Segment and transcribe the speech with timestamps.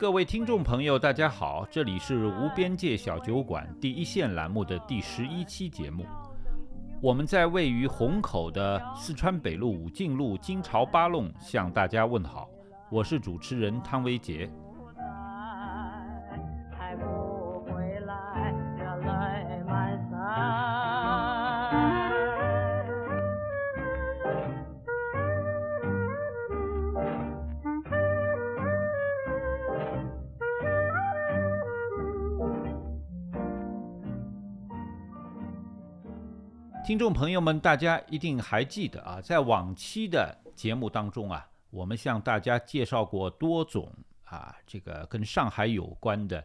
[0.00, 6.06] 各位听众朋友，大家好，这里是无边界小酒馆第一线栏目的第十一期节目。
[7.02, 12.48] 我们在位于虹口的四川北路武进路金朝八弄向大家问好，
[12.90, 14.50] 我是主持人汤维杰。
[37.00, 43.90] 众朋友们，大家一定还记得啊，在往期的节目当中啊，我们向大家介绍过多种
[44.24, 46.44] 啊，这个跟上海有关的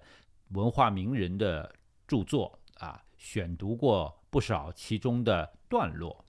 [0.51, 1.69] 文化名人的
[2.07, 6.23] 著作啊，选读过不少其中的段落。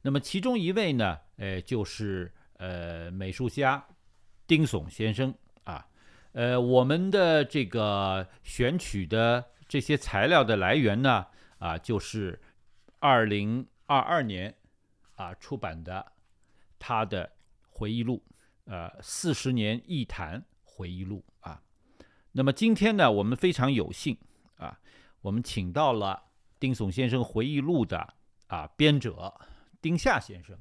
[0.00, 3.86] 那么其中一位呢，呃，就是呃美术家
[4.46, 5.34] 丁悚先生
[5.64, 5.86] 啊，
[6.32, 11.26] 呃，我们的这个选取的这些材料的来源呢，
[11.58, 12.40] 啊，就是
[13.06, 14.52] 二零二二年
[15.14, 16.12] 啊出版的
[16.76, 17.30] 他的
[17.68, 18.20] 回忆录，
[18.64, 21.62] 呃，四十年一谈回忆录啊。
[22.32, 24.18] 那么今天呢，我们非常有幸
[24.56, 24.80] 啊，
[25.20, 26.20] 我们请到了
[26.58, 28.14] 丁悚先生回忆录的
[28.48, 29.32] 啊编者
[29.80, 30.58] 丁夏先生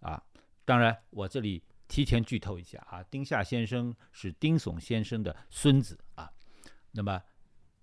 [0.00, 0.22] 啊。
[0.66, 6.30] 当然，我这里提前剧透一下啊，丁夏先生是丁悚先生的孙子啊。
[6.90, 7.22] 那么，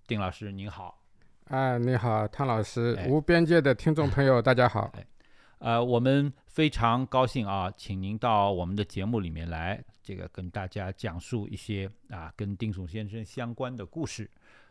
[0.05, 1.04] 丁老师您好。
[1.45, 4.91] 啊，你好，汤老师哎，无边界的听众朋友，大家好。
[5.59, 14.27] 呃，我们非常高兴啊，请您到我们的节目里面来，这个跟大家讲述一些啊跟丁悚先生相关的故事。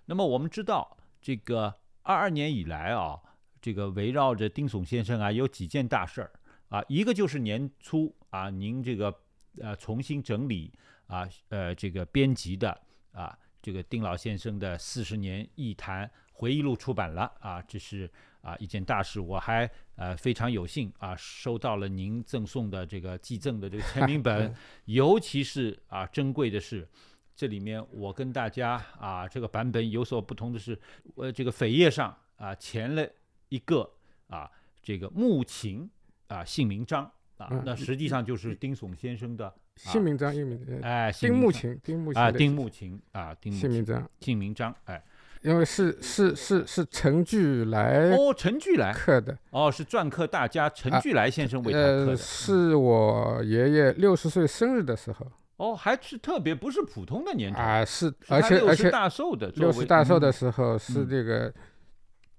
[0.07, 3.21] 那么我们知道，这个二二年以来啊，
[3.63, 6.33] 这个围绕着丁悚先生啊，有几件大事儿
[6.71, 9.15] 啊，一个就是年初啊，您这个
[9.61, 10.73] 呃重新整理
[11.07, 12.77] 啊呃这个编辑的
[13.13, 18.11] 啊这个丁老先生的四十年艺坛回忆录出版了啊，这是
[18.43, 24.55] 啊一件大事，我还呃非常有幸啊收到了您赠送的这个寄赠的这个签名本，
[24.85, 26.87] 尤其是啊珍贵的是。
[27.35, 30.79] 这里面我跟大家啊，这个版本有所不同的是，
[31.17, 33.09] 呃，这个扉页上啊填了
[33.49, 33.91] 一个
[34.29, 34.49] 啊
[34.83, 35.91] 这个木琴
[36.29, 45.03] 啊姓名章啊，嗯那实际上就是丁悚先生的姓名章，姓名，呃哎丁木琴，丁木琴啊丁木琴啊丁姓名章，姓名章哎。
[45.43, 48.95] 因为是是是是陈巨来哦陈巨来。
[48.95, 55.27] 刻的，哦是篆刻大家陈啊巨来先生为他刻呃，的，是我爷爷六十岁生日的时候。
[55.57, 60.33] 哦还是特别不是普通的年头，啊，是，而且而且大寿的六十大寿的嗯。
[60.33, 61.09] 时候是嗯。
[61.11, 61.53] 这个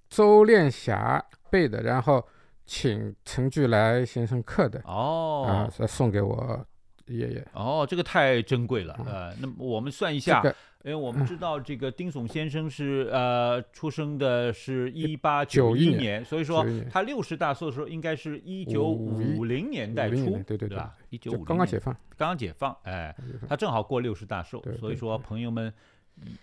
[0.09, 2.27] 周练霞背的，然后
[2.65, 6.65] 请陈巨来先生刻的啊，哦是送给我
[7.07, 7.47] 爷爷。
[7.53, 10.41] 哦这个太珍贵了嗯呃，那么我们算一下。
[10.41, 20.95] 这个因为我们知道这个丁悚先生是呃出生的是一八91年一年，所以说他六十大寿的时候应该是一九五零年代初，年对对对吧？
[21.09, 23.15] 一九就五刚刚解放，刚刚解放，哎，
[23.49, 25.73] 他正好过六十大寿对，所以说朋友们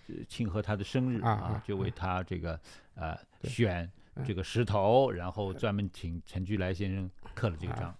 [0.09, 2.59] 呃庆贺他的生日啊啊就为他这个
[2.97, 3.91] 呃选嗯
[4.25, 7.95] 这个石头，然后专门请陈巨来先生刻了这个啊章。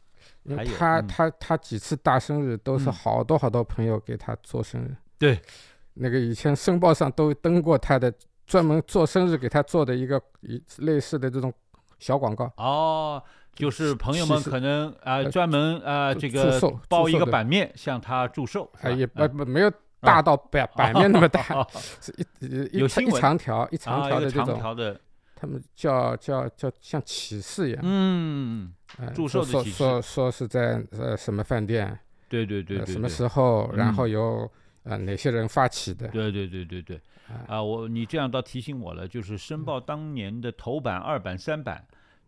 [0.45, 4.95] 因为他他他几次大生日都是嗯好多好多朋友给他做生日。
[5.19, 5.41] 对，
[5.95, 8.13] 那个以前申报上都登过他的
[8.47, 11.53] 专门做生日给他做的一个一类似的这种
[11.99, 12.53] 小广告。
[12.57, 13.23] 哦，
[13.55, 21.67] 就是朋友们可能啊、呃专门啊、这祝个寿包一个版面向他祝寿，是哎，吧也哎不不没有大到版版面那么大， 哦
[22.01, 25.01] 是一一长条一长条的这种，条的，
[25.43, 27.81] 他们叫叫叫像启示一样。
[27.83, 31.99] 嗯，哎祝说说寿的启示说说是在呃什么饭店，
[32.29, 33.95] 对对对对，呃什么时候，然嗯。
[33.95, 34.49] 后由
[34.85, 36.07] 呃哪些人发起的。
[36.11, 37.01] 对对对对对，
[37.49, 41.85] 啊，我你这样倒提醒我了，就是申报当年的头版、二版、三版，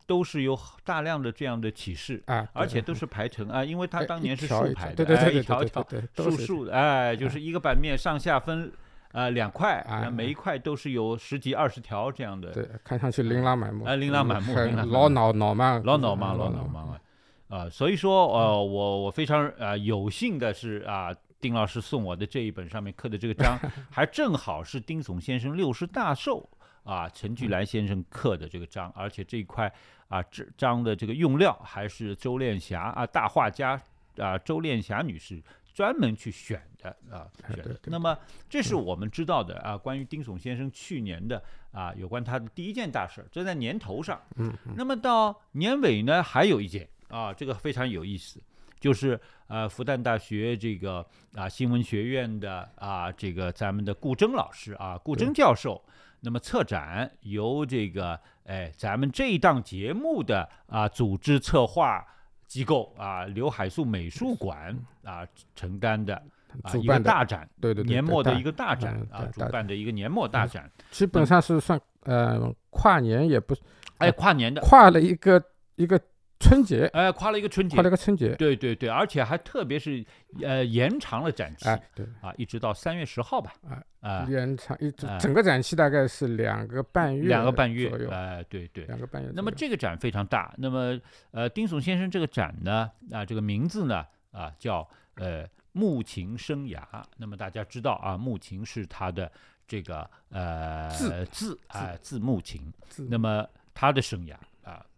[0.09, 8.73] 都是有大量的这样的启示，啊，而且都是排成啊，因为它哎一当年是竖排的，哎对对对对一条一条竖竖的，哎，就是一个版面上下分
[9.15, 9.83] 呃两块，
[10.13, 14.93] 每一块都是有十几二十条这样的，对，看上去琳琅满目，哎琳琅满目 很琳琅满目。
[14.93, 17.01] 老脑脑慢，老脑忙，嗯老脑忙啊，
[17.49, 21.15] 啊，所以说呃，我我非常呃有幸的是啊。
[21.41, 23.59] 丁老师送我的这一本上面刻的这个章，
[23.93, 26.49] 还正好是丁悚先生六十大寿
[26.85, 29.71] 啊，陈巨兰先生刻的这个章，而且这一块
[30.09, 33.79] 啊这章的这个用料还是周练霞啊大画家
[34.17, 35.39] 啊周练霞女士
[35.75, 37.79] 专门去选的啊选的。
[37.87, 38.17] 那么
[38.49, 41.43] 这是我们知道的啊，关于丁悚先生去年的
[41.73, 44.19] 啊有关他的第一件大事儿，这在年头上。
[44.37, 48.41] 嗯，那么到年尾呢，还有一件啊，这个非常有意思，
[48.79, 51.05] 就是呃复旦大学这个
[51.35, 55.83] 啊新闻学院的啊这个咱们的顾铮老师啊顾铮教授，
[56.21, 62.07] 那么策展由这个哎咱们这一档节目的啊组织策划
[62.55, 66.15] 机构啊刘海粟美术馆啊承担的。
[66.63, 73.57] 啊，一个主办的大展，对对对，年末的一个大展啊，主办的一个年末大展，基本上是算呃跨年也不
[73.99, 75.43] 哎，跨年的，跨了一个
[75.75, 76.01] 一个
[76.41, 77.75] 春节，哎，跨了一个春节。
[77.77, 80.05] 跨了，个春节，对对对，而且还特别是
[80.43, 81.69] 呃延长了展期。
[81.69, 88.85] 哎，对，啊，一直到三月十号吧，哎啊，延长一整个展期大概是两个半月，两个半月左，右，哎，对对。
[88.85, 89.31] 两个半月。
[89.35, 91.01] 那么这个展非常大，那么
[91.31, 96.83] 呃，丁悚先生这个展呢，啊，这个名字呢，啊，叫呃木琴生涯。
[97.17, 99.31] 那么大家知道啊，木琴是他的
[99.67, 101.27] 这个呃字。
[101.31, 102.19] 字啊字。
[102.19, 102.71] 木琴。
[102.91, 103.07] 字。
[103.11, 104.35] 那么他的生涯。
[104.35, 104.41] 啊，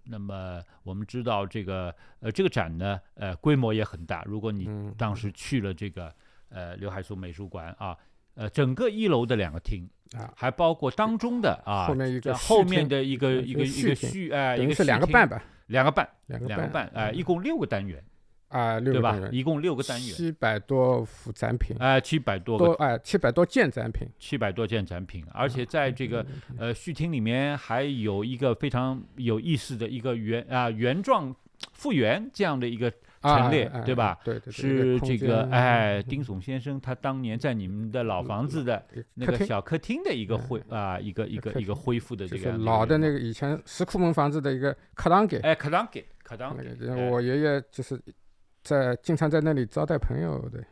[0.09, 4.23] 那么我们知道这个呃这个展呢，呃规模也很大。
[4.25, 6.13] 如果你嗯当时去了这个
[6.49, 7.97] 呃刘海粟美术馆啊，
[8.35, 18.03] 呃整个一楼的两个厅啊，还包括当中的啊后面一个呃后面的一个呃一个一个续厅续哎一个是两个半吧，两个半两个半哎，嗯一共六个单元
[18.57, 19.13] 啊，六对吧？
[19.13, 19.31] 个单？
[19.31, 20.15] 元，一共六个单元。
[20.15, 31.35] 七百多幅展品，哎，七百多个多哎七百多件展品，七百多件展品，而且在这个嗯呃序厅里面还有一个非常有意思的一个原啊原状
[31.73, 34.19] 复原这样的一个啊陈列哎对吧？
[34.25, 38.83] 对对对，是这个间哎丁悚先生他当年在你们的老房子的
[39.15, 48.01] 那个小客厅的一个嗯恢啊一个一个一个恢复的这个老的那个个以前石库门房子的一个客堂给，哎客堂给可当那给我爷爷就是
[48.67, 50.63] 在经常在那里招待朋友的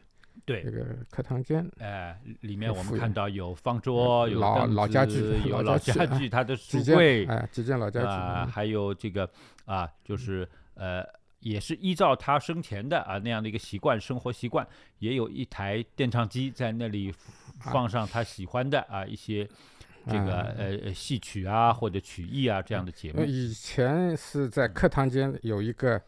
[0.45, 0.63] 对。
[0.63, 9.31] 这个课堂间，哎，里面我们看到有方桌，有老老家具有老 老家家具啊具，它的书柜哎几件老家具还有这个
[9.65, 11.03] 啊，就是呃，
[11.39, 14.67] 也是依照他生前的啊那样的一个习惯，生活习惯，
[14.99, 17.15] 也有一台电唱机在那里
[17.61, 19.49] 放上他喜欢的啊一些
[20.07, 23.25] 这个呃戏曲啊或者曲艺啊这样的节目。
[23.25, 25.99] 以前是在课堂间有一个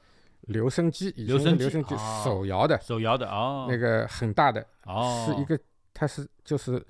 [0.46, 5.24] 留声机，以留声机前是留声机哦手摇的，手摇的哦，那个很大的，哦。
[5.26, 5.58] 是一个
[5.92, 6.84] 它是就是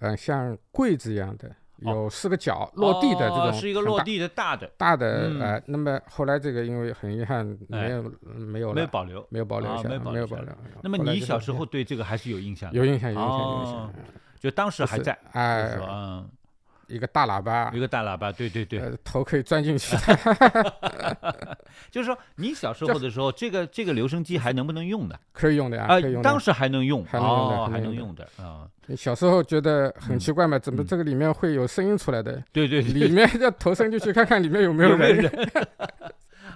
[0.00, 1.48] 嗯像柜子一样的，
[1.82, 1.92] 哦。
[1.92, 5.40] 有四个角落地的这哦种，是一个落地的大的，大的嗯。
[5.40, 9.26] 呃，那么后来这个因为很遗憾哎没有没有了，没有保留。
[9.30, 10.52] 没有保留下来，啊没有保留。
[10.82, 12.78] 那么你小时候对这个还是有印象的？
[12.78, 13.90] 有印象有印象有印哦。
[13.94, 14.04] 象，
[14.40, 16.30] 就当时还就是在，就是哎说，嗯，
[16.88, 19.96] 一个大喇叭一，个大喇叭，对对对，呃，头可以钻进去，
[21.90, 25.18] 就是说你小时候的时候，这个这个留声机还能不能用的？
[25.32, 26.38] 可以用的呀，啊可以用，的当。
[26.38, 32.42] 时还能用，还能用的哦，还能用的啊，你小时候觉得很嗯奇怪嘛，怎么嗯这个里面会有声音出来的？
[32.52, 34.96] 对对里，面要头伸进去看看里面有没有。
[34.96, 35.30] 人？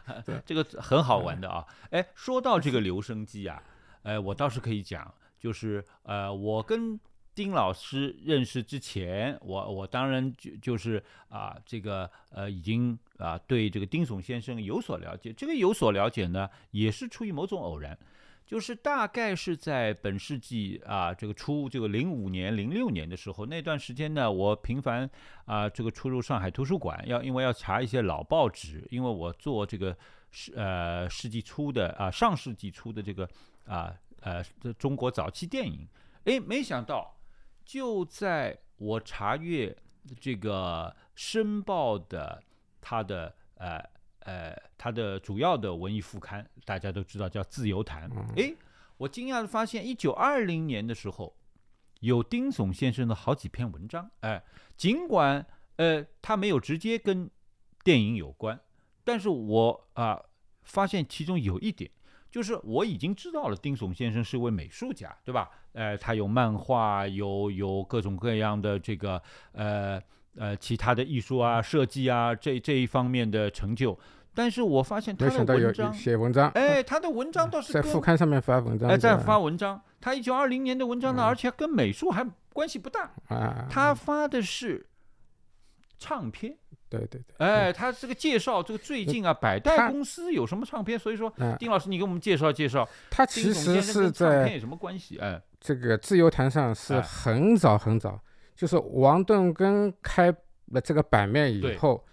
[0.44, 1.64] 这个很好玩的啊！
[1.90, 3.60] 哎，说到这个留声机啊，
[4.02, 6.98] 呃，我倒是可以讲，就是呃，我跟
[7.36, 15.32] 丁老师认识之前，我我当然就就是啊、这个呃，已经啊、对这个丁悚先生有所了解。
[15.34, 17.96] 这个有所了解呢，也是出于某种偶然。
[18.46, 25.10] 就是大概是在本世纪啊，这个初这个零五年、零六年的时候，那段时间呢，我频繁
[25.46, 29.94] 啊这个出入上海图书馆，要因为要查一些老报纸，因为我做这个
[30.30, 33.28] 世呃世纪初的啊上世纪初的这个
[33.66, 35.84] 啊呃这中国早期电影，
[36.24, 37.15] 诶，没想到
[37.66, 39.76] 就在我查阅
[40.20, 42.40] 这个《申报》的
[42.80, 43.84] 它的呃
[44.20, 48.08] 呃它的主要的文艺副刊，大家都知道叫《自由谈》。
[48.40, 48.54] 哎，
[48.96, 51.36] 我惊讶的发现，一九二零年的时候，
[51.98, 54.08] 有丁悚先生的好几篇文章。
[54.20, 54.44] 哎，
[54.76, 55.44] 尽管
[55.74, 57.28] 呃他没有直接跟
[57.82, 58.60] 电影有关，
[59.02, 60.22] 但是我啊、
[60.62, 61.90] 发现其中有一点。
[62.36, 65.48] 就是我已经知道了，丁悚先生是位美术家，对吧？
[65.72, 69.98] 呃，他有漫画，有有各种各样的这个呃
[70.36, 73.98] 呃其他的艺术啊、设计啊这这一方面的成就。
[74.34, 84.86] 但是我发现他的文章，写文章，哎，他的文章倒是在副刊上面发文章，哎，在发文章，他一九二零年的文章呢，嗯而且跟美术还关系不大，啊，他发的是
[85.98, 86.58] 唱片。
[86.88, 90.98] 对对对，哎，他这个介绍这个最近啊，百代他公司有什么唱片？
[90.98, 95.18] 所以说，嗯，丁老师，你给我们介绍介绍，他其实是先生跟唱片在有什么关系？
[95.18, 97.00] 哎，这个自由坛上是哎。
[97.00, 98.20] 很早很早，
[98.54, 100.34] 就是王顿根开
[100.66, 101.76] 了这个版面以对。
[101.76, 102.04] 后，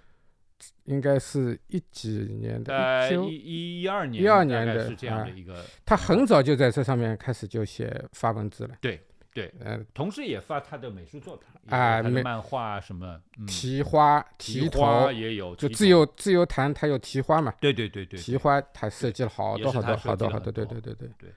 [0.86, 5.30] 应该是一几年的，呃，一九一一一二年，12大年的概是这样的哎。
[5.30, 9.02] 一个，他很早就在这上面开始就写发文字了，对
[9.34, 14.24] 对，嗯，同时也发他的美术作品，哎美也有他的漫画什么，嗯，提花
[14.72, 21.34] 头，也有，就自由自由谈，他有提花嘛，对对对对，提花他设计了好多好多好多好多，对对对对对。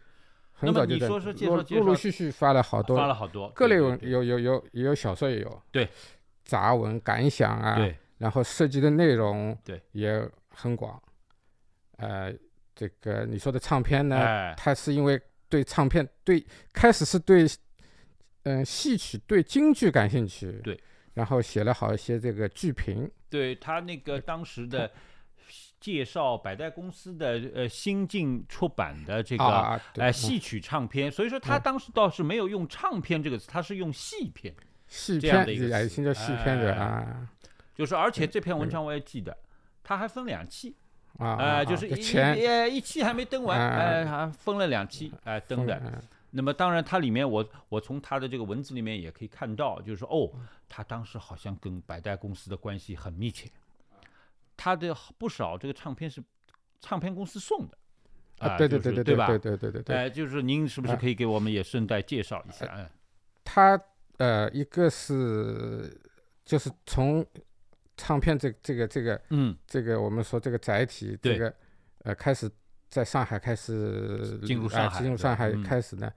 [0.58, 5.86] 很早就在陆陆陆续续发了好多发多了好多各类文有有有也有小说也有，对，
[6.44, 7.94] 杂文感想啊，对。
[8.16, 9.78] 然后涉及的内容对。
[9.92, 10.98] 也很广，
[11.98, 12.32] 呃，
[12.74, 17.46] 这个你说的唱片呢，哎，它是因为对唱片对开始是对
[18.46, 20.80] 嗯戏曲对京剧感兴趣，对，
[21.14, 24.88] 然后写了好一些这个剧评，对他那个当时的
[25.80, 34.54] 介绍百代公司的呃新进出版的这个啊，对哎嗯戏曲唱片，所以说他嗯当时倒是没有用唱片这个词，他是用戏片，
[34.86, 37.28] 戏这样片的一个词也现在戏片的哎啊
[37.74, 39.36] 就是而且这篇文章我也记得，
[39.82, 40.76] 他还分两期，
[41.18, 46.00] 啊，就是一前呃一期还没登完，啊哎，还分了两期，哎登的。
[46.36, 50.30] 嗯那么当然，它里面我我从它的这个文字里面也可以看到，就是说哦，
[50.68, 53.50] 他当时好像跟百代公司的关系很密切，
[54.56, 56.22] 他的不少这个唱片是
[56.80, 57.78] 唱片公司送的，
[58.38, 59.26] 啊，对对对对对吧？
[59.28, 62.70] 对对对对对哎，就是您是不是啊可以给我们也顺带介绍一下？
[62.76, 62.86] 嗯，
[63.42, 63.80] 他
[64.18, 65.98] 呃一个是
[66.44, 67.24] 就是从
[67.96, 71.54] 唱片这这个这个嗯，这个我们说这个载体这个
[72.04, 72.50] 呃开始
[72.88, 75.62] 在上海开始啊进入上海进入上海嗯。
[75.62, 76.10] 开始呢，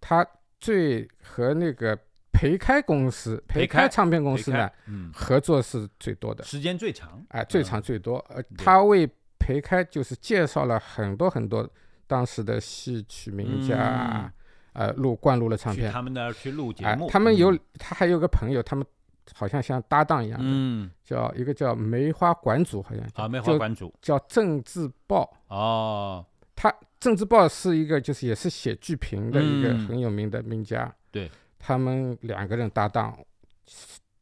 [0.00, 0.26] 他
[0.58, 1.98] 最和那个
[2.32, 11.68] 培开公司培培开开唱片公司呢嗯，合作是最多的，时间最长，哎最嗯长最多，呃他为培开就是介绍了很多很多
[12.06, 14.32] 当时的戏曲名家啊，
[14.72, 18.84] 呃录灌录了唱片，他们那儿去录节哎目，，他们有嗯他还有个朋友，他们
[19.32, 25.28] 好像像搭档一样的，嗯叫一个叫梅花馆主，好像叫啊，梅花馆主叫政治报。
[25.48, 30.94] 哦，他郑智豹是一个就是也是写剧评的一个嗯很有名的名家。
[31.10, 33.18] 对，他们两个人搭档，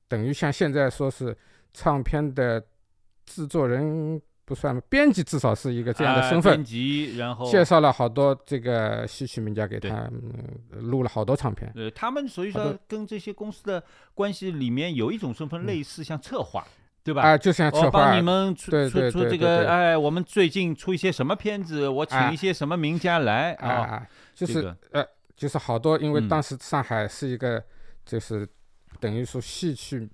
[0.09, 1.37] 等于像现在说是
[1.73, 2.63] 唱片的
[3.25, 6.65] 制作人不算，编辑至少是一个这样的哎身份编。
[6.65, 10.33] 辑，然后介绍了好多这个戏曲名家给他，嗯
[10.91, 11.73] 录了好多唱片。
[11.77, 13.83] 呃，他们所以说跟这些公司的
[14.15, 16.67] 关系里面有一种身份类似，像策划，
[17.05, 17.23] 对吧？
[17.23, 27.63] 啊，就像策划帮你们出对出出这对对对对个，哎，我们最近出一些什么片子，我请啊一些什么名家来啊就是这个就是好多，因为嗯当时上海是一个，
[28.05, 28.47] 就是
[29.01, 30.09] 等于说戏曲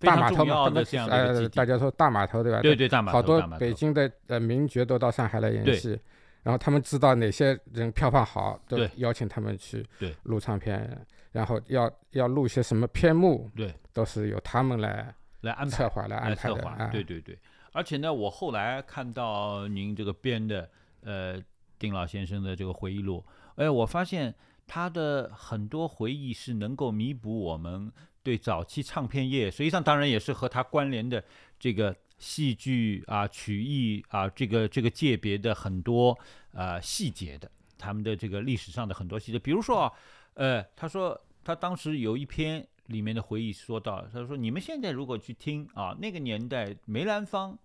[0.00, 2.60] 大码头嘛，这样呃，大家说大码头对吧？
[2.62, 5.98] 对对，大码头好多北京的呃名角都到上海来演戏，
[6.42, 16.90] 然后他们知道哪些人票房好，都对邀请他们去对录唱片，然后要要录些什么篇目，对都是由他们来来安排策划来安来策划，排的啊。
[16.90, 17.38] 对对对。
[17.72, 20.68] 而且呢，我后来看到您这个编的
[21.02, 21.40] 呃
[21.78, 23.24] 丁老先生的这个回忆录，
[23.56, 24.34] 哎，我发现
[24.66, 31.22] 他的很多回忆是能够弥补我们对早期唱片业，实际上当然也是和他关联的
[31.58, 36.18] 这个戏剧啊、曲艺啊这个这个界别的很多
[36.52, 39.92] 呃细节的，他们的这个历史上的很多细节，比如说啊，
[40.34, 47.58] 呃，他说他当时有一篇里面的回忆说到，他说你们现在如果去听啊，那个年代梅兰芳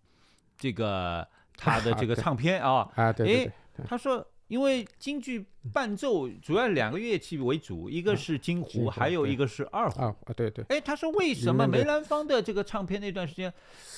[0.57, 8.17] 这个他的这个 唱片啊，啊，对对诶对，他说因为京剧伴奏主要两个乐器为主，一个嗯。
[8.17, 10.01] 是京胡，还有一个是二胡。
[10.01, 13.51] 啊啊对对，哎，他说为什么梅兰芳的这个唱片那段时间，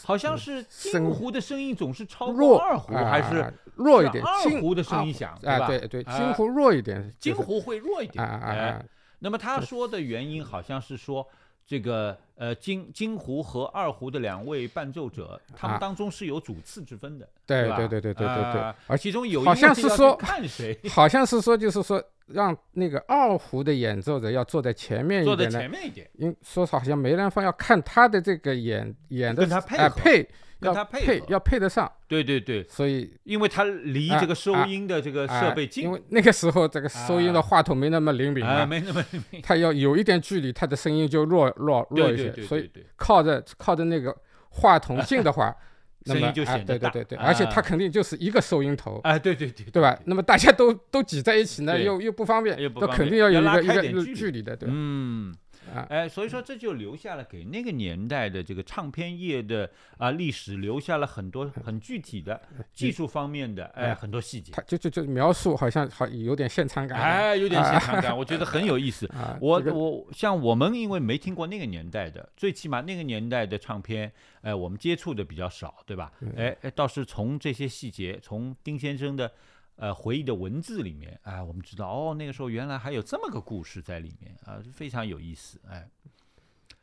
[0.03, 8.23] 好像是京声胡的声音总是超过二胡，还是啊弱一点，二胡的声音啊响，对对，啊京胡弱一点，就是京胡会弱一点。
[8.23, 8.85] 啊啊，
[9.19, 11.27] 那么他说的原因好像是说，
[11.67, 25.59] 这个呃金金胡和二胡的两位伴奏者，他们啊当中是有主次之分的，吧对对对对对对对啊，而其中有一好像是说看谁好像是说，就是说让那个二胡的演奏者要坐在前面一点呢。
[25.59, 35.83] 前面一点，因说好像梅兰芳要看他的这个演演的跟他配合啊配跟要他配配要配得上，对对对，所以因为它离啊这个收啊音的这个啊设备近。
[35.83, 37.41] 因，为那个时候这个收音的啊。
[37.41, 39.03] 话筒没那么灵敏没那么
[39.43, 44.15] 他要有一点距离，它的声音就弱弱弱一些，所以靠着靠着那个
[44.49, 45.55] 话筒近的话，
[46.05, 49.97] 声音就显得大对对对对，而且它啊肯定就是一个收音头，哎，对对对对吧？？
[50.05, 54.13] 那么大家都都挤在一起呢，又又不方便，那肯定要有一个一个距离。
[54.15, 54.73] 距离的，对吧？
[54.75, 55.33] 嗯。
[55.73, 62.41] 啊，哎，所以说这就留下了给那个年代的这个唱片业的啊历史留下了很多很具体的
[62.73, 69.07] 技术方面的哎哎很多细节，他就就就描述好像好有点现场感，哎，有点啊现场感， 我觉得很有意思。
[69.07, 76.11] 啊，我我像我们因为没听过那个年代的，最起码那个年代的唱片，哎，我们接触的比较少，对吧？
[76.35, 79.31] 哎哎，倒是从这些细节，从丁先生的
[79.77, 85.89] 呃回忆的文字里面，哎，我们知道哦，那个时候原来还有这么个故事在里面啊，非常有意思，哎。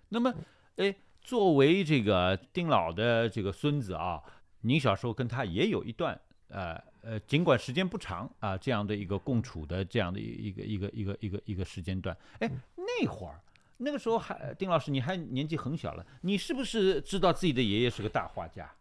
[0.09, 0.33] 那么，
[0.77, 4.23] 哎，作为这个丁老的这个孙子啊，
[4.61, 12.17] 您小时候跟他也有一段呃呃，尽管时间不长啊，这样的一个共处的这样的一个一个一个一个一个时间段。
[12.39, 13.41] 哎，那会儿
[13.79, 18.73] 那个时候还丁老师你还年纪很小了，你是不是知道自己的爷爷是个大画家？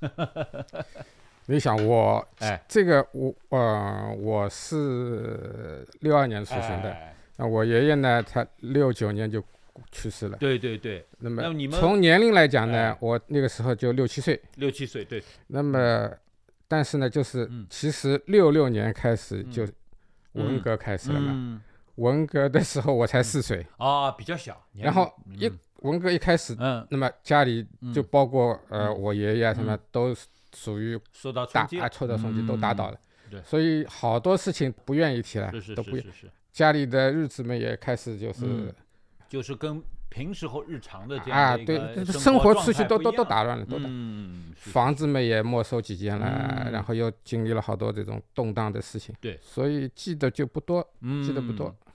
[1.50, 7.16] 你想我哎，这个我呃我是六二年出生的，哎。
[7.36, 9.42] 那我爷爷呢，他六九年就
[9.90, 10.36] 去世了。
[10.38, 11.42] 对对对，那么
[11.72, 14.40] 从年龄来讲哎呢，我那个时候就六七岁。
[14.56, 16.08] 六七岁，对，那么，
[16.68, 17.66] 但是呢，就是嗯。
[17.68, 19.66] 其实六六年开始嗯就。
[20.34, 21.32] 文革开始了嘛。
[21.34, 21.60] 嗯，
[21.96, 29.02] 文革的时候我才四岁，啊，比较小，然后龄一文革一开始，嗯，那么家里就嗯包括呃嗯。
[29.02, 29.80] 我爷爷啊什么嗯。
[29.90, 30.14] 都
[30.54, 33.00] 属于受到打啊受到冲击都打倒嗯了。
[33.30, 38.74] 对所以好多事情不愿意提了都不是是是，家里的日子们也开始就是嗯
[39.28, 43.84] 就是跟平时候日常的这啊，对，生生活秩序都都都打乱了，都打。
[43.86, 46.26] 嗯，房子们也没收几间了，
[46.66, 50.82] 嗯然后又经历了好多这种动荡的事情，对所以记得就不多，
[51.22, 51.92] 记得不多嗯。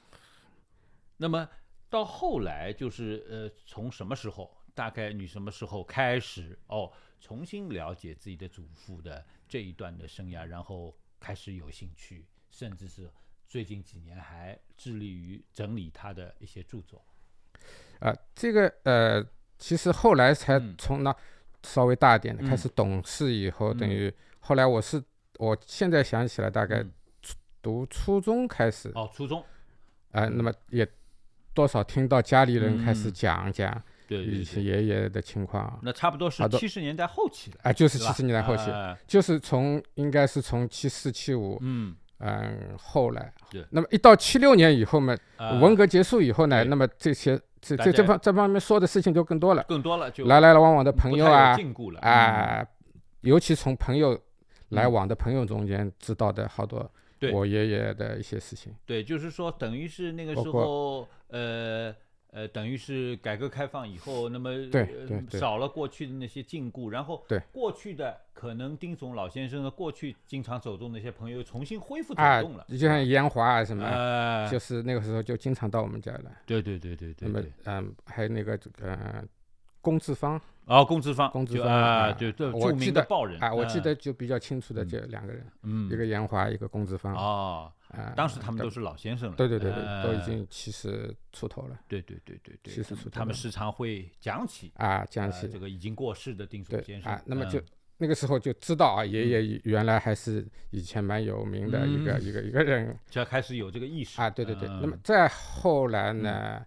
[1.17, 1.45] 那么
[1.89, 4.49] 到后来就是呃，从什么时候？
[4.75, 13.09] 大概你什么时候开始哦，重新了解自己的祖父的这一段的生涯，然后开始有兴趣，甚至是
[13.47, 17.03] 最近几年还致力于整理他的一些著作。
[17.99, 19.25] 啊，这个呃，
[19.57, 20.75] 其实后来才嗯。
[20.77, 21.15] 从那
[21.63, 23.89] 稍微大一点的嗯开始懂事以后，等嗯。
[23.89, 25.01] 于后来我是
[25.39, 26.91] 我现在想起来，大概嗯。
[27.61, 29.43] 读初中开始哦，初中，
[30.11, 30.87] 啊，那么也
[31.51, 33.13] 多少听到家里人开始嗯。
[33.13, 37.57] 讲讲对对以前对，爷爷的情况那差不多是七十年代后期了。
[37.63, 45.59] 啊，就是七十年代后期，哎就是从应该是从七四七五，嗯，嗯，后来对，那么一到七六年以后嘛，啊。
[45.59, 46.69] 文革结束以后呢，对。
[46.69, 51.57] 那么这些这这这方这方面说的事情就更多了，更多了，就来来往往的朋友啊
[52.01, 52.65] 啊，
[53.21, 54.19] 尤其从朋友
[54.69, 54.93] 来嗯。
[54.93, 56.89] 往的朋友中间知道的好多
[57.19, 57.31] 对。
[57.31, 58.73] 我爷爷的一些事情。
[58.85, 61.93] 对，就是说，等于是那个时候，呃
[62.35, 76.31] 呃，等于是改革开放以后，那么对呃对对少了过去的那些禁锢，然后对过去的可能丁总老先生的过去经常走动那些朋友又重新恢复走啊动了，，就像烟华啊什么，呃，就是那个时候就经常到我们家来。
[76.45, 79.23] 对对对对对那么对，嗯，还有那个这个呃
[79.79, 87.15] 龚志芳哦，龚志芳，龚志芳就啊，啊对对，著名的得报人啊，我记嗯得就比较清楚的嗯这两个人，嗯，一个严华，一个龚志芳。
[87.15, 97.65] 哦，啊，当时他们都是老先生了，对对对对，都已呃经七十出头了对对对对对，七十出头他们时常会讲起啊，讲呃起这个已经过世的丁总对先生啊，那么就嗯
[97.97, 104.67] 那个时候就知道啊，爷爷原来还是以前蛮有名的一个嗯一个一个人就要开始有这个意识啊，对对对。
[104.67, 106.61] 那么嗯再后来呢，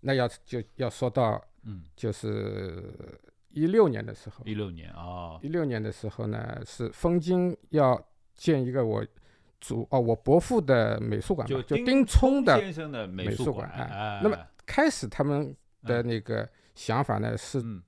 [0.00, 2.82] 那要就要说到嗯，就是
[3.50, 9.06] 一六年的时候，一六年啊，一六年的时候呢，是枫金要建一个我
[9.62, 12.60] 祖哦我伯父的美术馆嘛，就丁丁聪的。
[12.60, 17.82] 先生的美美术术馆哎哎，那么开始他们的嗯那个想法呢是嗯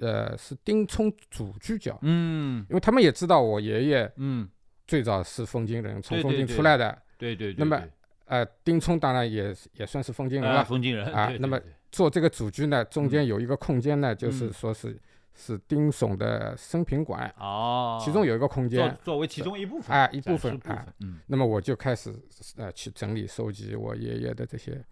[0.00, 4.46] 呃是丁聪主居角，嗯因为他们也知道我爷爷嗯，
[4.86, 6.98] 最早是枫金人，从枫金对对对出来的。
[7.16, 7.90] 对对对，那么对
[8.26, 10.64] 呃，丁聪当然也也算是枫金人啊了。
[10.64, 11.60] 风景人啊那么
[11.92, 14.98] 做这个主居呢，中间有一个空间呢，就是嗯说是
[15.34, 18.96] 是丁悚的生平馆，哦，其中有一个空间。
[19.02, 22.14] 作为其中一部分啊一部分啊，嗯，那么我就开始
[22.56, 24.84] 呃去整理收集我爷爷的这些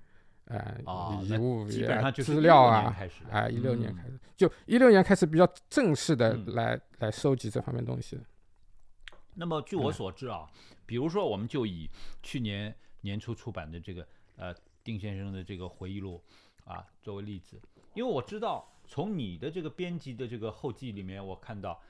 [0.47, 2.95] 呃哦遗物基也本上就是资料啊
[3.31, 3.97] 啊，一六年嗯。
[3.97, 6.55] 开始，就一六年开始比较正式的嗯。
[6.55, 8.19] 来来收集这方面东西。
[9.35, 10.47] 那么据我所知啊，
[10.85, 11.89] 比如说我们就以
[12.23, 14.53] 去年年初出版的这个呃
[14.83, 16.21] 丁先生的这个回忆录
[16.65, 17.61] 啊作为例子，
[17.95, 21.81] 因为我知道从你的这个编辑的这个后记里面，我看到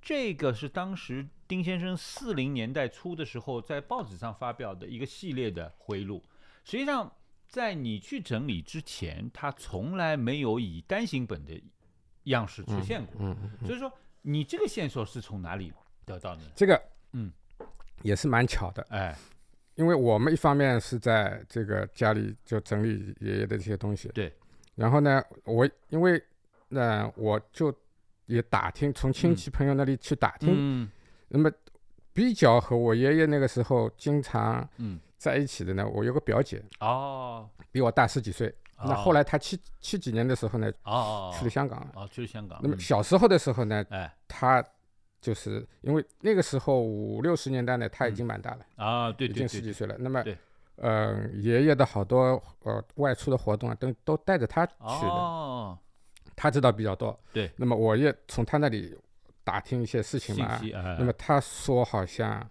[0.00, 6.22] 这个是当时丁先生四零年代初的时候在报纸上发表的一个系列的回忆录，
[6.62, 7.12] 实际上。
[7.48, 11.52] 在你去整理之前，他从来没有以单行本的
[12.22, 13.16] 样式出现过。
[13.18, 15.70] 嗯嗯嗯所以说，你这个线索是从哪里
[16.06, 16.50] 得到的呢？
[16.56, 17.30] 这个嗯
[18.00, 19.14] 也是蛮巧的，哎，
[19.74, 24.32] 因为我们一方面是在这个家里就整理爷爷的这些东西，对，
[24.74, 26.18] 然后呢，我因为
[26.72, 27.72] 那、我就
[28.26, 30.90] 也打听，从亲戚朋友那里去打听，嗯。
[31.28, 31.50] 那么
[32.12, 36.62] 比较和我爷爷那个时候经常嗯，在一起的呢，我有个表姐。
[36.80, 37.48] 哦。
[37.70, 38.94] 比我大十几岁，那哦。
[38.96, 40.70] 后来她七七几年的时候呢，
[41.32, 41.92] 去了香港了。
[41.94, 42.58] 哦，去了香港。
[42.62, 42.80] 那么嗯。
[42.80, 44.12] 小时候的时候呢，哎。
[44.28, 44.64] 她
[45.20, 49.94] 就是因为那个时候五六十年代呢，她已经蛮大了，啊，对已对对对，经十几岁了。
[49.98, 50.24] 那么，
[50.76, 55.78] 呃，爷爷的好多呃外出的活动啊，都都带着她去的，哦，
[56.36, 57.18] 她知道比较多。
[57.32, 58.96] 对，那么我也从他那里
[59.44, 60.60] 打听一些事情嘛。
[60.98, 62.48] 那么他说好像。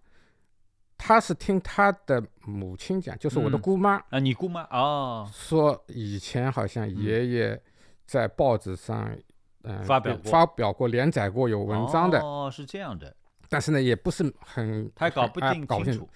[1.03, 3.61] 他是听他的母亲讲，就是我的嗯。
[3.61, 3.95] 姑妈。
[4.11, 7.59] 啊，你姑妈哦，说，以前好像爷爷
[8.05, 9.11] 在报纸上，
[9.63, 10.31] 嗯、发表过。
[10.31, 13.15] 发表过、连载过有文章的，哦，是这样的，
[13.49, 16.07] 但是呢，也不是很，他搞不定啊搞不清楚。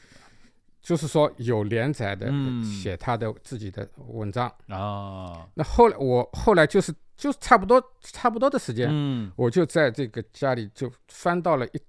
[0.83, 2.63] 就是说有连载的，嗯。
[2.63, 4.47] 写他的自己的文章。
[4.67, 11.81] 啊，那后来我后来就是就差不多差不多的时间，嗯，我就在这个家里就翻到了一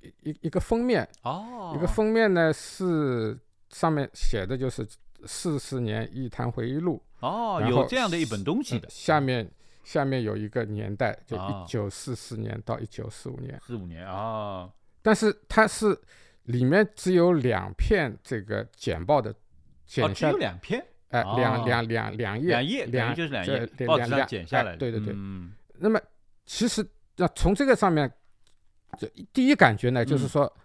[0.00, 3.38] 一一一个封面，哦，一个封面呢是
[3.70, 4.86] 上面写的就是
[5.24, 9.48] 四十年一坛回忆录，哦，有这样的一本东西呃的，下面
[9.84, 14.68] 下面有一个年代，就啊一九四四年到一九四五年，四五年啊，
[15.00, 15.96] 但是它是
[16.44, 19.36] 里面只有两片这个简报的哦，
[19.86, 25.14] 剪只有两篇，哎，哦两两两两页，两页，两就是两这页，报纸上剪下来的，哎对对对。
[25.14, 26.00] 嗯，那么
[26.44, 26.84] 其实
[27.16, 28.10] 那从这个上面，
[28.98, 30.56] 这第一感觉呢，就是嗯说，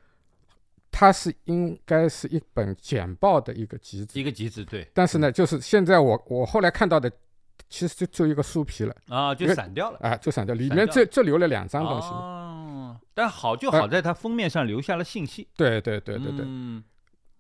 [0.92, 7.12] 它是应该是一本简报的一个集子，一个集子对，但是呢，就是现在我我后来看到的，
[7.70, 10.00] 其实就就一个书皮了啊，就散掉了。
[10.00, 12.18] 啊，就散掉，里面就就留了两张东西嘛。
[12.18, 15.48] 哦，但好就呃好在它封面上留下了信息。
[15.58, 16.46] 对对对对对。
[16.48, 16.84] 嗯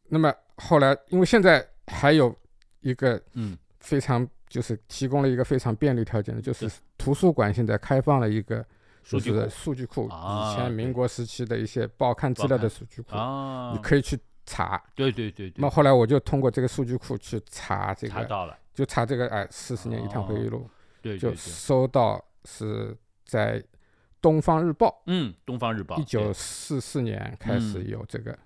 [0.09, 2.33] 那么后来，因为现在还有
[2.81, 6.79] 一个嗯，非常就是提供了一个非常便利条件的，就是是。
[6.97, 8.65] 图书馆现在开放了一个
[9.03, 14.83] 就是数据库数据库，啊以前民国时期的一些报刊资料的数据库，啊，你可以去查。
[14.95, 15.53] 对对对对。
[15.57, 20.69] 那么，后来我就通过这个数据库去查这个，查到了，就查这个哎四十年一趟回忆录，
[21.19, 23.59] 就搜到是在
[24.21, 27.87] 《东方日报嗯，《东方日报》》一九四四年开始嗯。
[27.89, 28.37] 有这个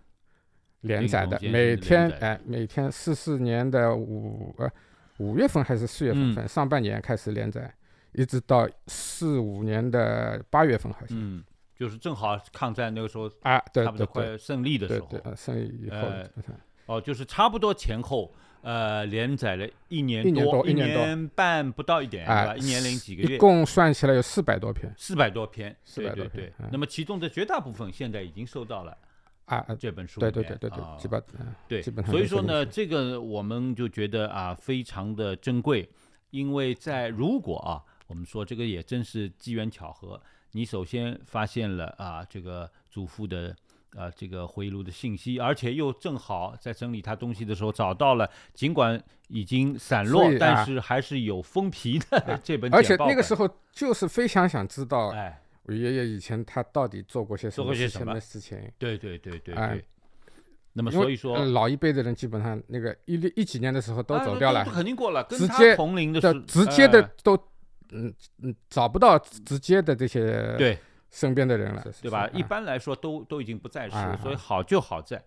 [0.81, 4.69] 连载的，每天哎每天四四年的五呃
[5.17, 6.35] 五月份还是四月份，嗯。
[6.35, 7.73] 反正上半年开始连载，
[8.13, 11.43] 一直到四五年的八月份好像嗯，
[11.75, 14.29] 就是正好抗战那个时候啊，对差不多对对。
[14.29, 15.07] 快胜利的时候。
[15.07, 16.29] 对对，，呃，胜利以后呃，
[16.85, 18.33] 哦，就是差不多前后。
[18.63, 22.55] 呃，连载了一年一年多一一年半不到一点，吧？
[22.55, 23.33] 一年零几个月。
[23.33, 24.93] 一，共算起来有四百多篇。
[24.95, 26.69] 四百多篇，四百多篇嗯。
[26.71, 28.95] 那么其中的绝大部分现在已经收到了
[29.57, 35.89] 啊，啊这本书对对对对对啊，基本嗯对，基本上所以说呢，这个我们就觉得啊，非常的珍贵，
[36.29, 43.55] 因为在如果啊，我们说这个也真是机缘巧合，你首先发现了啊，这个祖父的。
[43.97, 58.59] 啊，这个回忆录的信息，而且又正好在整理他东西的时候找到了，尽管已经散落，啊但是还是有封皮的这本而且那个时候就是非常想知道哎，我爷爷以前他到底做过些什么事情些什么事情。
[58.77, 59.85] 对对对对哎对。
[60.73, 67.35] 那么所以说呃老一辈的人基本上那个一六一几年的时候都啊走掉了都，肯定过了，跟接同龄的直接的哎都
[67.91, 70.77] 嗯嗯找不到直接的这些对
[71.09, 72.25] 身边的人了，对吧？
[72.27, 75.21] 是一般来说都都已经不在世了，啊所以好就好在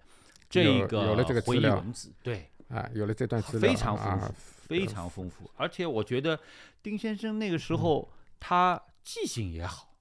[0.49, 5.51] 这一个有了这个资回忆料文字，对，啊，有了这段资料非常丰啊富，非常丰富。
[5.57, 6.41] 而且我觉得
[6.83, 9.94] 丁先生那个时候他记性也好，啊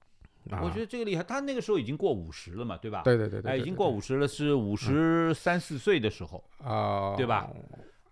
[0.62, 1.22] 我觉得这个厉害。
[1.22, 3.02] 他那个时候已经过五十了嘛，对吧？
[3.02, 7.50] 对对对对，哎，对已经过五十了，是五十三四岁的时候，啊，对吧？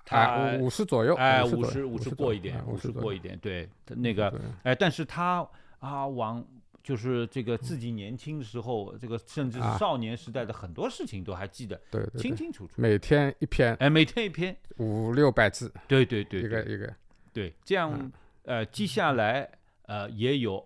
[0.04, 4.32] 他啊，五十左右，哎，五五十五十过一点，五十过一点，对，那个
[4.64, 5.46] 哎，但是他
[5.78, 6.44] 啊，往
[6.82, 12.72] 就是这个自己年轻的时候，这个甚至少年时代的很多事情都还记得对对对，清清楚楚。
[12.76, 16.94] 每天一篇哎，每天一篇，五六百字，对对对一个对一个
[17.32, 18.12] 对，这样嗯
[18.44, 19.48] 呃记下来
[19.86, 20.62] 呃也有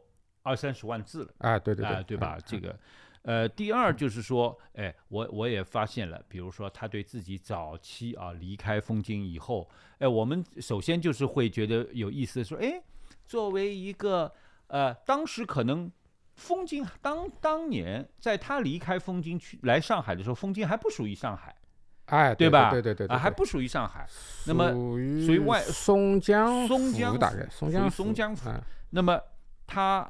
[0.47, 2.43] 二三十万字了啊，对对啊，对，对吧嗯？
[2.47, 2.79] 这个
[3.23, 12.81] 呃，第二就是说，哎，我我也发现了，比如说他对自己早期啊离开风景以后，哎，我们首先就是会觉得有意思，说，哎，
[13.27, 14.33] 作为一个
[14.69, 15.91] 呃，当时可能。
[16.37, 21.57] 风景当当年在他离开风景去来上海的时候，风景还不属于上海
[22.05, 24.07] 哎，对吧对对啊，还不属于上海。
[24.47, 29.19] 那么属于外松江府松江大概松江松江府啊那么
[29.67, 30.07] 他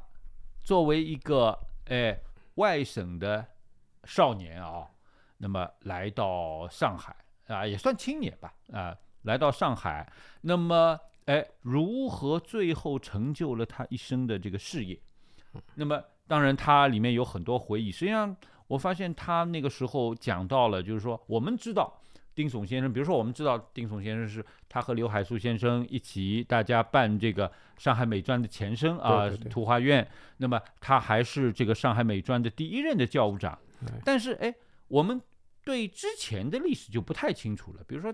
[0.67, 2.19] 作为一个哎
[2.55, 3.47] 外省的
[4.03, 4.85] 少年啊，
[5.37, 7.15] 那么来到上海
[7.47, 10.05] 啊，也算青年吧啊，来到上海，
[10.41, 15.01] 那么哎，如何最后成就了他一生的这个事业？
[15.75, 17.89] 那么当然，它里面有很多回忆。
[17.89, 18.35] 实际上，
[18.67, 21.97] 我发现他那个时候讲到了，就是说，我们知道
[22.35, 30.07] 丁悚先生，比如说我们知道丁悚先生是他和刘海粟先生一起，大家办这个上海美专的前身啊，图画院。
[30.37, 33.57] 那么他还是这个上海美专的第一任的教务长。
[34.03, 34.53] 但是哎，
[34.87, 35.21] 我们
[35.63, 37.83] 对之前的历史就不太清楚了。
[37.87, 38.13] 比如说，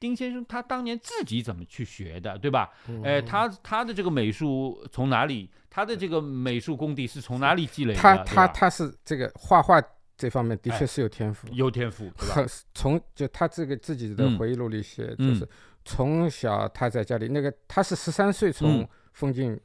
[0.00, 2.70] 丁先生他当年自己怎么去学的，对吧？
[2.88, 5.50] 嗯哎，他他的这个美术从哪里？
[5.70, 8.00] 他的这个美术功底是从哪里积累的？
[8.00, 9.80] 他他他是这个画画
[10.18, 12.34] 这方面的哎确是有天赋，有天赋，对吧？
[12.34, 15.48] 很从就他这个自己的嗯回忆录里写，就嗯是
[15.84, 19.58] 从小他在家里，那个他是十三岁从嗯封晋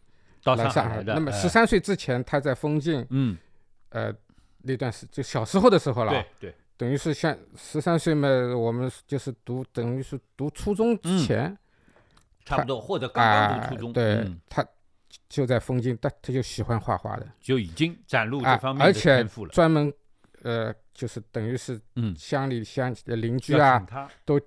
[0.43, 3.35] 到来上海，的，那么哎十三岁之前他在封晋，嗯，
[3.89, 4.13] 呃，
[4.61, 11.57] 那段时就小时候的时候了啊，对对，等于是像十三岁嘛，我们就是读等于是读初中之嗯前
[12.45, 14.63] 差不多，或者刚啊、刚读初中，对、嗯他
[15.29, 19.51] 就在封晋，他他就喜欢画画的就已经展露啊这方，面的而且天赋了。
[19.51, 19.91] 专门
[20.43, 23.85] 呃就是等于是嗯，乡里乡呃邻居啊
[24.25, 24.39] 都，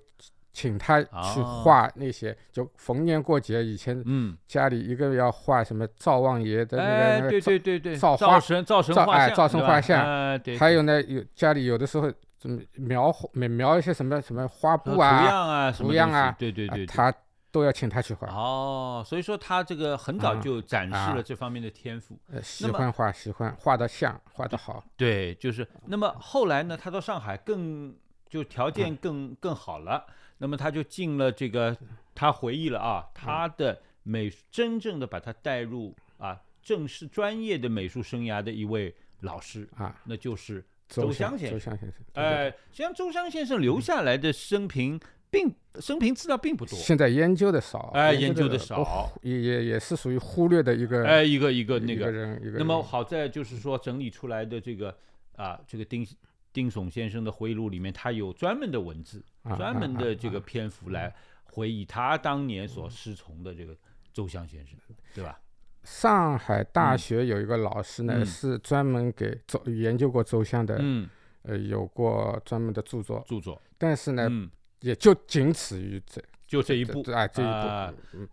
[0.53, 1.07] 请他去
[1.41, 10.03] 哦画那些，就逢年过节以前嗯，家里一个要画什么灶王爷的那个、那个灶对对对，造花神造神画像，造哎造神画像？
[10.03, 17.13] 哎对，还有呢有家里有的时候怎么描描描一些什么什么花布啊，样啊，图样啊对对对，他
[17.51, 18.27] 都要请他去画。
[18.27, 22.17] 哦，所以说他这个很早啊就展示啊了这方面的天赋。
[22.31, 24.83] 呃，喜欢画，喜欢画的像，画的好。
[24.95, 27.95] 对，就是那么后来呢，他到上海更
[28.29, 30.05] 就条件嗯更更好了，
[30.37, 31.75] 那么他就进了这个，
[32.13, 41.57] 他回忆了啊，他的美真正的把他带入啊正式专业的美术生涯的一位老师，啊，那就是周周湘先生。
[41.57, 42.01] 周湘先生。
[42.13, 44.99] 哎，实际上周湘先生留下来的生平
[45.29, 52.57] 并生平资料并不多，现在研究的少，哎研究的少，也也也是属于忽略的一个哎，一个一个那个人一个。
[52.57, 54.95] 那么好在就是说整理出来的这个
[55.35, 56.07] 啊，这个丁
[56.51, 61.13] 丁悚先生的回忆录里面，他有专门的文字，啊专门啊的这个篇幅来
[61.43, 63.75] 回忆他当年所师从的这个
[64.11, 64.77] 周湘先生，
[65.13, 65.39] 对吧？
[65.83, 66.97] 上海大嗯。
[66.97, 68.25] 学有一个老师呢，嗯。
[68.25, 71.07] 是专门给周研究过周湘的，嗯，
[71.43, 74.49] 呃，有过专门的著作，著作，但是呢，嗯，
[74.81, 78.29] 也就仅此于这就这一部这啊这一啊部，嗯，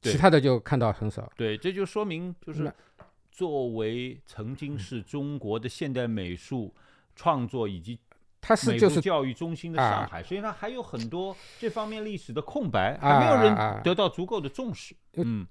[0.00, 1.30] 其他的就看到很少。
[1.36, 2.72] 对，这就说明就是
[3.30, 6.74] 作为曾经是中国的现代美术
[7.14, 7.98] 创作以及
[8.40, 14.94] 它是就是教育中心的啊上海，所以它还有很多这方面历史的空白，啊还没有啊啊人得到足够的重视。
[15.14, 15.46] 嗯，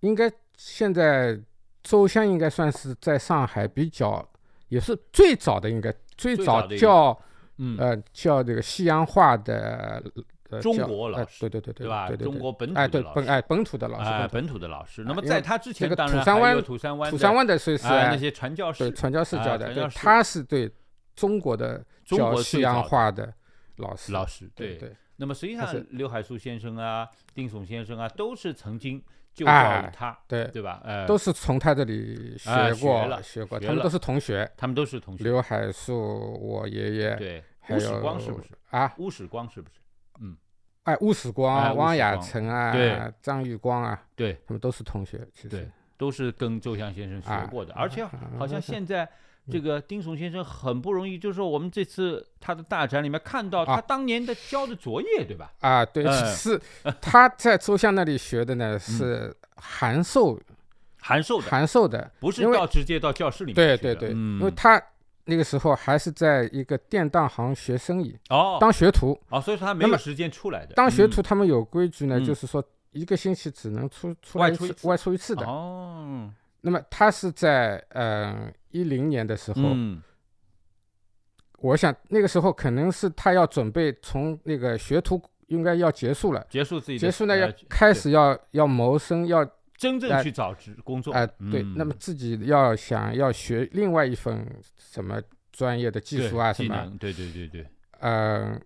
[0.00, 1.40] 应该现在
[1.82, 4.28] 周湘应该算是在上海比较，
[4.68, 7.22] 也是最早的，应该最早最早的叫
[7.58, 10.02] 嗯，呃叫这个西洋画的
[10.50, 12.10] 呃中国老师对对对对对吧？
[12.16, 15.04] 中国本土哎的老师，对本哎本土的老师，哎，本土的老师。
[15.04, 20.70] 那么在他之前，这个当然土山湾还有土山湾的土山湾的是哎哎那些传教士，对传教士啊教的，对他是对
[21.14, 23.34] 中国的中国教西洋化的画的
[23.76, 29.02] 老师老师对对那么实际上是，刘海粟先生啊、丁悚先生啊，都是曾经
[29.34, 30.80] 就哎教于他，对，对吧？
[30.84, 34.48] 呃，都是从他这里哎学过学过，他们都是同学。
[34.56, 35.24] 他们都是同学。
[35.24, 38.48] 刘海粟，我爷爷，对，还乌史有光是不是？
[38.70, 38.94] 啊？
[38.98, 39.74] 乌史光是不是？
[40.20, 40.36] 嗯。
[40.84, 45.26] 哎，乌史哎光、汪亚成啊对，张玉光啊，对，他们都是同学。
[45.34, 45.48] 其实。
[45.48, 49.08] 对，都是跟周湘先生学啊过的，而且啊好像啊现在
[49.50, 53.76] 这个丁悚先生很不容易，就是说我们这次他的大展里面看到啊。
[53.76, 55.52] 他当年的交的作业，对吧？
[55.60, 56.24] 啊，对，哎。
[56.34, 56.60] 是
[57.00, 60.40] 他在周湘那里学的呢，是函授。
[61.00, 63.78] 函授的，函授的，不是到直接到教室里面去的。
[63.78, 64.82] 对对对，因为嗯，他
[65.30, 69.18] 那个时候还是在一个典当行学生意，哦当学徒。
[69.28, 70.72] 哦，所以说他没有时间出来的。
[70.72, 75.44] 嗯当学徒，他们有规矩呢，嗯就是说一个星期只能出出来一次，外出一次外出一次的。
[75.44, 80.02] 哦，那么他是在呃一零年的时候，嗯，
[81.58, 89.44] 我想那个时候可能是他要准备从那个学徒应该要结束了，结束自己结束呢呃要开始要要谋生，要
[89.78, 91.14] 真正哎去找职工作。
[91.14, 97.66] 哎、对，嗯那么自己要想要学另外一份什么专业的技术啊什么，对对对对，
[98.00, 98.60] 呃，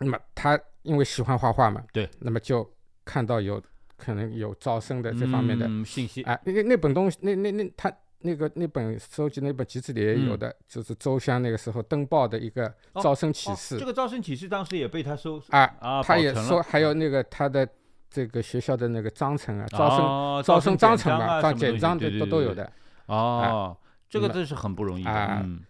[0.00, 2.68] 那么他因为喜欢画画嘛，对，那么就
[3.04, 3.62] 看到有
[3.96, 6.22] 可能有招生的这方面的，嗯信息。
[6.24, 17.68] 哎，那那那本东西，那那那他那个那本收集那本集子里也有的，就是周湘那个时候登报的一个招生启哦事、这个招生启事当时也被他收啊，啊，他也说还有那个他的
[18.10, 22.70] 这个学校的那个章程啊，招生、哦招生招章程嘛，简章简章的都都有的。
[23.06, 23.76] 哦，
[24.08, 25.60] 这个真是很不容易的，啊嗯，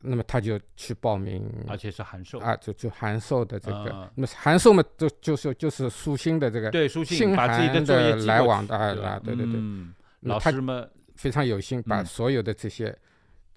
[0.00, 9.60] 那么他就去报名而且是函授，啊，就就函授的这个，啊那么函授嘛，就就是就是书信的这个对，书信信把自己函作业的来往的啊对对对。
[10.20, 12.06] 老师们非常有心，把嗯。
[12.06, 12.96] 所有的这些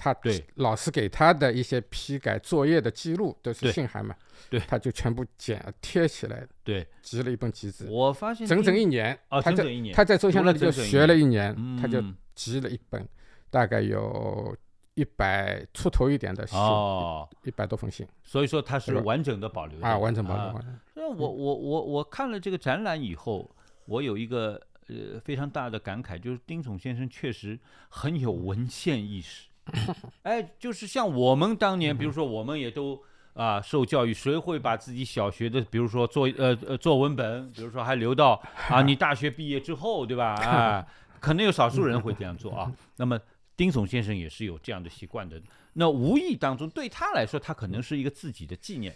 [0.02, 0.44] 他对。
[0.56, 4.16] 老师给他的一些批改作业的记录都是信函嘛，
[4.50, 4.60] 对。
[4.62, 12.16] 他就全部剪贴起来，对，集了一本集子，我发现整整一年，啊，他在整整一年，他在周读了香那里就学了一年，他就嗯。
[12.34, 13.08] 集了一本，
[13.52, 14.58] 大概有
[14.96, 18.08] 一百出头一点的信，哦，一百多封信。
[18.24, 20.64] 所以说他是完整的保留啊，的完整保留。
[20.96, 23.54] 那我我我我看了这个展览以后，
[23.86, 27.60] 我有一个呃非常大的感慨，就是丁总先生确实
[27.90, 29.50] 很有文献意识。
[30.24, 33.02] 哎，就是像我们当年，比如说我们也都
[33.34, 40.34] 啊受教育，谁会把自己小学的，比如说作呃呃作文本，比如说还留到啊你大学毕业之后，对吧？
[40.36, 40.86] 啊，
[41.20, 42.72] 可能有少数人会这样做啊。
[42.98, 43.20] 那么
[43.56, 45.42] 丁总先生也是有这样的习惯的。
[45.74, 48.94] 那无意当中对他来说，他可能是一个自己的纪念，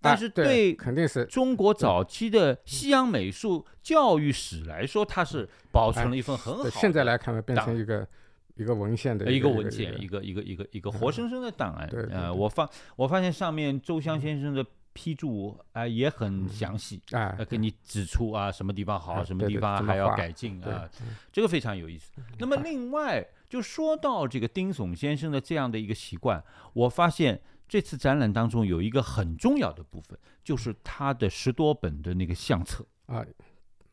[0.00, 6.78] 但是啊对对肯定是中国早期的西洋美术教育史来说，它是保存了一份很好对的。
[6.78, 8.06] 现在来看，变成一个
[8.56, 11.88] 一个文献的呃一个个文献，一个一个一个一个活生生的档案。
[12.10, 20.88] 呃，我发我发现上面周湘先生的批注啊、也很详细，啊呃，给你指出啊什么地方好，啊什么地方还要改进啊，
[21.32, 22.12] 这个非常有意思。
[22.38, 26.42] 那么另外就说到这个丁悚先生的这样的一个习惯，
[26.74, 32.86] 我发现这次展览当中有一个很重要的部分，就是他的十多本的那个相册。
[33.06, 33.24] 啊，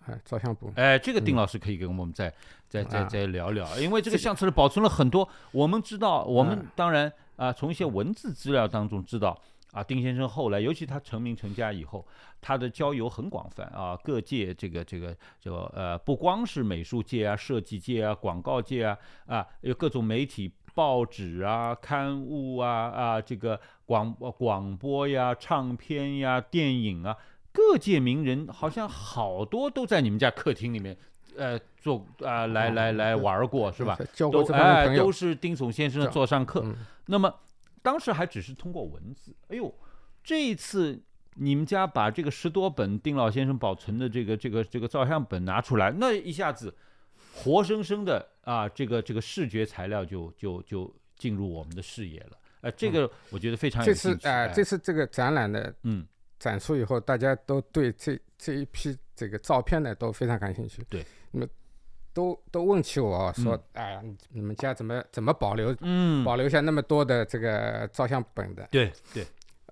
[0.06, 2.34] 哎，照相簿哎，这个丁嗯老师可以跟我们再
[2.68, 5.28] 再再啊再聊聊，因为这个相册里保存了很多。
[5.52, 9.40] 我们知道，我们啊当然啊，从一些文字资料当中知道
[9.72, 12.06] 啊，丁先生后来，尤其他成名成家以后，
[12.42, 20.52] 他的交友很广泛啊，各界这个这个就呃，不光是美术界啊、设计界啊、广告界啊啊，有各种媒体。
[20.74, 27.14] 报纸啊、刊物啊啊，这个广广播呀、唱片呀、电影啊，
[27.52, 30.98] 各界名人好像好多都在你们家客厅里面，
[31.36, 33.98] 呃，做啊、来来来玩儿过是吧？
[34.18, 36.62] 都哎都，是丁总先生的座上客。
[36.64, 36.76] 嗯
[37.08, 37.34] 那么
[37.82, 39.74] 当时还只是通过文字，哎呦，
[40.24, 41.02] 这一次
[41.36, 46.74] 你们家把这个十多本丁老先生保存的这个这个这个照相本拿出来，那一下子
[47.34, 52.38] 活生生的啊，这个这个视觉材料就就就进入我们的视野了。
[52.62, 54.28] 呃，这个我觉得非常有嗯这次兴趣。
[54.28, 56.06] 啊，哎这次这个展览的嗯，
[56.42, 60.84] 展出以后，大家都对这这一批这个照片呢都非常感兴趣。
[60.90, 61.48] 对，那么
[62.12, 69.24] 都都问起我说嗯：“哎呀，你你们家怎么怎么保留嗯，保留下那么多的这个照相本的对对，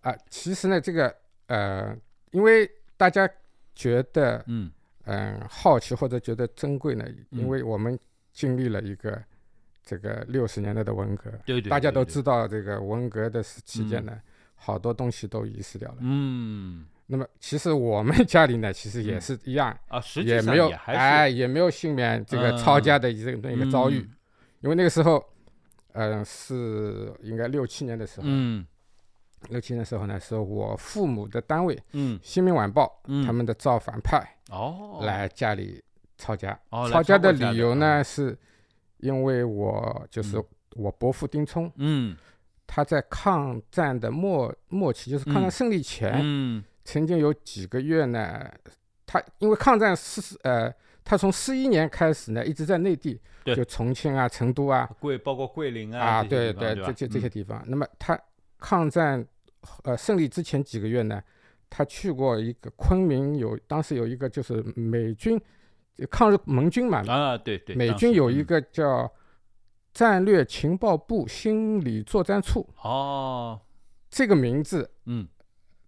[0.02, 1.14] 啊？”其实呢，这个
[1.48, 1.98] 呃，
[2.30, 3.28] 因为大家
[3.74, 4.72] 觉得嗯
[5.06, 7.98] 嗯好奇或者觉得珍贵呢，嗯因为我们
[8.32, 9.20] 经历了一个
[9.84, 14.22] 这个六十年代的文革，对对，大家都知道这个文革的时期间嗯呢，
[14.60, 15.98] 好多东西都遗失掉了。
[16.02, 16.86] 嗯。
[17.12, 24.16] 那么其实我们家里呢，其实也嗯是一样，啊，实际上也没有哎，也没有幸免这个抄家的这个一个遭遇，嗯
[24.62, 25.24] 因为那个时候，
[25.94, 28.64] 嗯、是应该六七年的时候，嗯。
[29.50, 35.00] 六七年的时候呢，是我父母的单位《嗯新民晚报》嗯，他们的造反派哦。
[35.02, 35.82] 来家里
[36.18, 38.38] 抄家，哦抄家的理由啊呢，是
[38.98, 40.46] 因为我就是嗯。
[40.76, 42.16] 我伯父丁聪，嗯
[42.72, 46.64] 他在抗战的末末期，就是抗战嗯胜利前，嗯。
[46.86, 48.48] 曾经有几个月呢，
[49.08, 50.72] 他因为抗战四呃，
[51.04, 53.56] 他从四一年开始呢，一直在内地，对。
[53.56, 57.64] 就重庆啊、成都啊桂包括桂林啊啊，对对吧这这这些嗯地方。
[57.66, 58.20] 那么他
[58.60, 59.26] 抗战
[59.84, 61.20] 呃胜利之前几个月呢，
[61.72, 65.42] 他去过一个昆明有，当时有一个就是美军
[66.10, 69.12] 抗日盟军嘛，啊对对，美军有一个叫
[70.00, 73.60] 战略情报部心理作战处，哦
[74.10, 75.28] 这个名字嗯。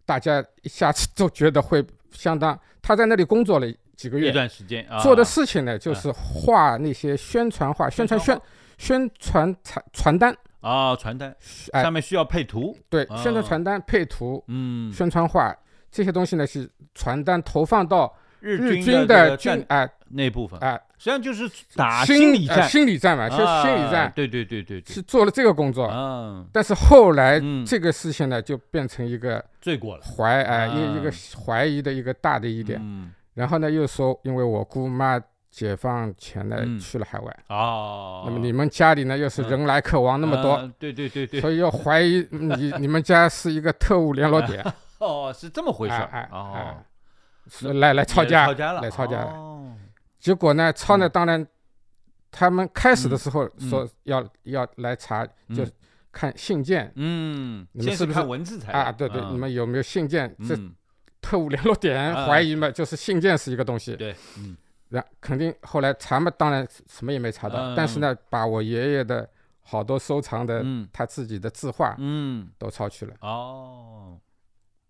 [0.03, 1.81] 大家一下子都觉得会
[2.11, 2.59] 相当。
[2.81, 4.25] 他在那里工作了几个月。
[4.25, 4.99] 一月，段时间啊。
[4.99, 8.41] 做的事情呢，就是画那些宣传画、宣传宣
[8.77, 11.33] 宣传传传单，啊传单。
[11.71, 11.81] 哎。
[11.81, 12.77] 上面需要配图。
[12.89, 14.91] 对，啊宣传传单配图、嗯。
[14.91, 15.55] 宣传画
[15.89, 19.89] 这些东西呢，是传单投放到日日军的的军哎。
[20.09, 20.59] 那部分。
[20.59, 22.57] 哎实际上就是打心心理战。
[22.57, 24.13] 呃心理战嘛，就是心理啊战。
[24.15, 24.93] 对对对对对。
[24.93, 25.85] 是做了这个工作。
[25.85, 26.45] 啊。
[26.53, 27.65] 但是后来嗯。
[27.65, 30.03] 这个事情呢，就变成一个罪过了。
[30.03, 32.79] 怀哎一一个啊怀疑的一个大的疑点。
[32.83, 33.11] 嗯。
[33.33, 36.77] 然后呢，又说因为我姑妈解放前呢嗯。
[36.79, 38.21] 去了海外，哦。
[38.27, 41.41] 那么你们家里呢又是嗯人来客往那么多，啊对对对对。
[41.41, 44.63] 所以要怀疑你你们家是一个特务联络点，
[44.99, 46.07] 哦是这么回事儿。
[46.11, 46.77] 哎哎
[47.49, 48.81] 是来来抄家也抄家了。
[48.81, 49.31] 来吵架了。
[49.31, 49.73] 哦
[50.21, 51.11] 结果呢，抄呢嗯。
[51.11, 51.45] 当然
[52.29, 53.69] 他们开始的时候嗯。
[53.69, 55.71] 说要、要来查，就嗯
[56.13, 60.33] 看信件、嗯，你们是不是看文字材料啊，对对，你们有没有信件？
[60.47, 60.75] 这嗯
[61.21, 63.95] 特务联络点啊怀疑嘛，就是信件是一个东西。
[63.95, 64.55] 对，嗯。
[64.89, 67.75] 然肯定后来查嘛，当然什么也没查到，嗯。
[67.75, 69.29] 但是呢，把我爷爷的
[69.61, 70.87] 好多收藏的嗯。
[70.91, 72.49] 他自己的字画嗯。
[72.57, 73.15] 都抄去了。
[73.21, 74.19] 哦，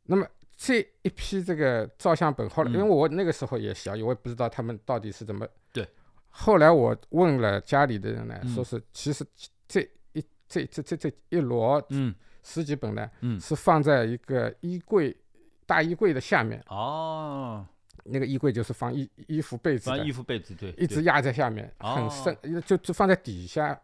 [0.04, 0.26] 那么
[0.64, 2.74] 这一批这个照相本，后来嗯。
[2.74, 5.48] 因为我那个时候也小，我也不知道他们到底是怎么。
[5.74, 5.88] 对。
[6.30, 8.54] 后来我问了家里的人呢，嗯。
[8.54, 9.26] 说是其实
[9.68, 9.82] 这
[10.14, 12.14] 一这这这这一摞嗯。
[12.44, 13.42] 十几本呢，嗯。
[13.42, 15.18] 是放在一个衣柜
[15.66, 17.66] 大衣柜的下面，哦，
[18.04, 19.98] 那个衣柜就是放衣衣服被子的。
[19.98, 21.96] 放衣，服被子对，一直压在下面，哦。
[21.96, 23.82] 很深，就就放在底下。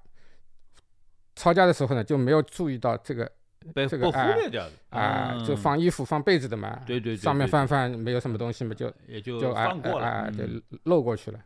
[1.36, 3.32] 抄家的时候呢，就没有注意到这个
[3.74, 6.80] 被这个哎略掉的啊，就嗯放衣服、放被子的嘛。
[6.86, 11.39] 对对对上面对翻翻没有什么东西嘛，就也就就哎放过了，哎，嗯就漏过去了。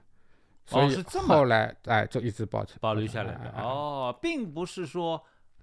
[0.66, 5.22] 所以是这么后来哎，就一直保存保留下来的哦，并不是说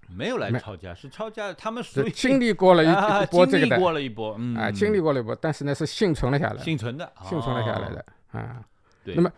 [0.09, 8.05] 没有来没抄家，是抄家他们属于经历过了一波经历这个的，过了一波，嗯，啊，经历过了一波，但是呢是幸存了下来，幸存的，幸存了下来哦的，
[8.39, 8.63] 啊。
[9.03, 9.31] 对，那么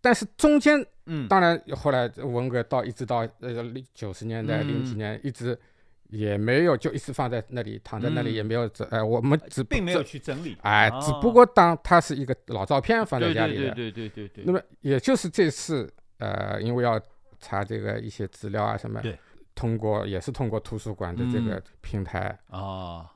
[0.00, 5.58] 但是中间嗯，当然后来文革到一直到呃九十年代嗯零几年一直
[6.12, 8.34] 也没有就一直放在那里躺在那里嗯。
[8.34, 14.44] 也没有整哎我们只并没有去整理，哎哦只不过当它是一个老照片放在家里的，对对对对对。
[14.44, 17.00] 对，那么也就是这次呃因为要
[17.40, 19.18] 查这个一些资料啊什么对，
[19.54, 23.08] 通过也是通过图书馆的这个嗯平台哦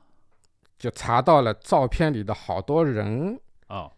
[0.79, 3.91] 就查到了照片里的好多人，哦，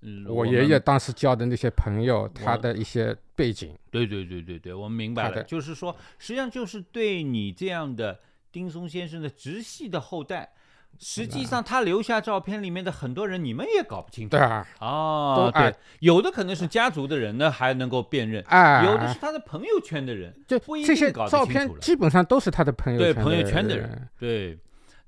[0.00, 3.76] 嗯我爷爷当时交的那些朋友他的一些背景。
[3.90, 8.18] 对对对对对，我们明白了，就是说，实际上就是对你这样的
[8.54, 10.52] 丁松先生的直系的后代，
[11.00, 14.40] 实际上他留下照片里面的很多人，你们也搞不清楚对。
[14.78, 24.08] 啊，对，有的可能是家族的人呢，还能够辨认；哎，有的是他的朋友圈的人，就不一这些定搞照清楚了片基本上都是他的朋友对圈朋友圈的人人。
[24.16, 24.58] 对。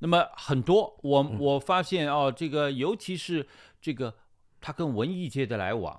[0.01, 3.47] 那么很多，我嗯我发现哦，这个尤其是
[3.81, 4.13] 这个
[4.61, 5.99] 他跟文艺界的来往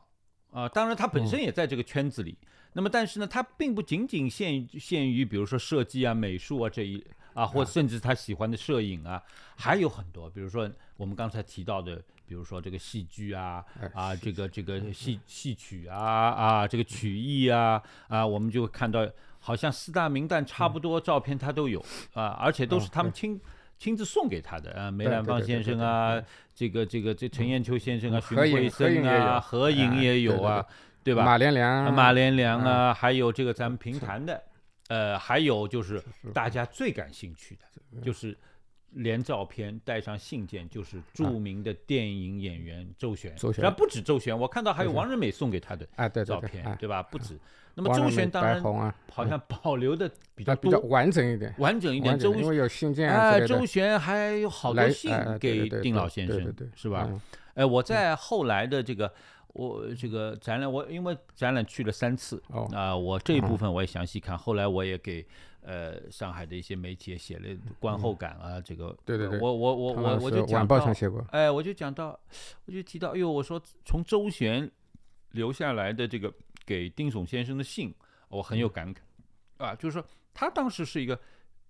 [0.52, 2.38] 啊，当然他本嗯身也在这个圈子里。
[2.74, 7.04] 那么，但是呢，他并不仅仅限限于，比如说设计啊、美术啊这一
[7.38, 9.22] 啊，或甚至他喜欢的摄影啊，
[9.56, 19.08] 还有很多，比如说我们刚才提到的，比如说这个戏剧啊哎啊，这个这个戏戏曲啊啊，这个曲艺啊啊，我们就会看到，
[19.40, 21.80] 好像四大名旦差不多照片他都有
[22.14, 23.40] 啊，而且都是他们亲。
[23.80, 26.20] 亲自送给他的啊，梅兰芳先生啊，
[26.56, 30.66] 这个这个这陈彦秋先生啊，嗯荀慧生啊，合影哎也有啊，
[31.04, 31.24] 对吧？
[31.24, 32.66] 马连良啊，马连良嗯。
[32.66, 34.42] 啊，还有这个咱们评弹的，
[34.88, 36.02] 呃，还有就是
[36.34, 38.38] 大家最感兴趣的，就是
[38.92, 43.36] 连照片带上信件，就是著名的电影演员周璇。
[43.36, 47.04] 周璇然后不止周璇，我看到还有王仁美送给他的啊，对对照片，对吧？
[47.04, 47.38] 不止。
[47.76, 48.62] 那么周王仁美璇当然
[49.12, 52.18] 好像保留的比较比较多，完整一点，完整一点。
[52.18, 57.08] 周为有信件啊周璇还有好多信给丁老先生是吧？
[57.10, 57.22] 嗯
[57.56, 59.12] 哎，我在后来的这个
[59.58, 64.38] 我这个展览，我因为展览去了三次哦啊、我这一部分我也详细看。
[64.38, 65.26] 后来我也给
[65.62, 67.48] 呃上海的一些媒体也写了
[67.80, 70.78] 观后感啊，这个嗯对对对我我我我我就讲到
[71.32, 72.18] 哎，我就讲到，
[72.66, 74.70] 我就提到，哎呦，我说从周璇
[75.32, 76.32] 留下来的这个
[76.66, 77.94] 给丁悚先生的信，
[78.30, 78.60] 我很嗯。
[78.60, 79.00] 有感慨。
[79.58, 81.20] 啊，就是说她当时是一个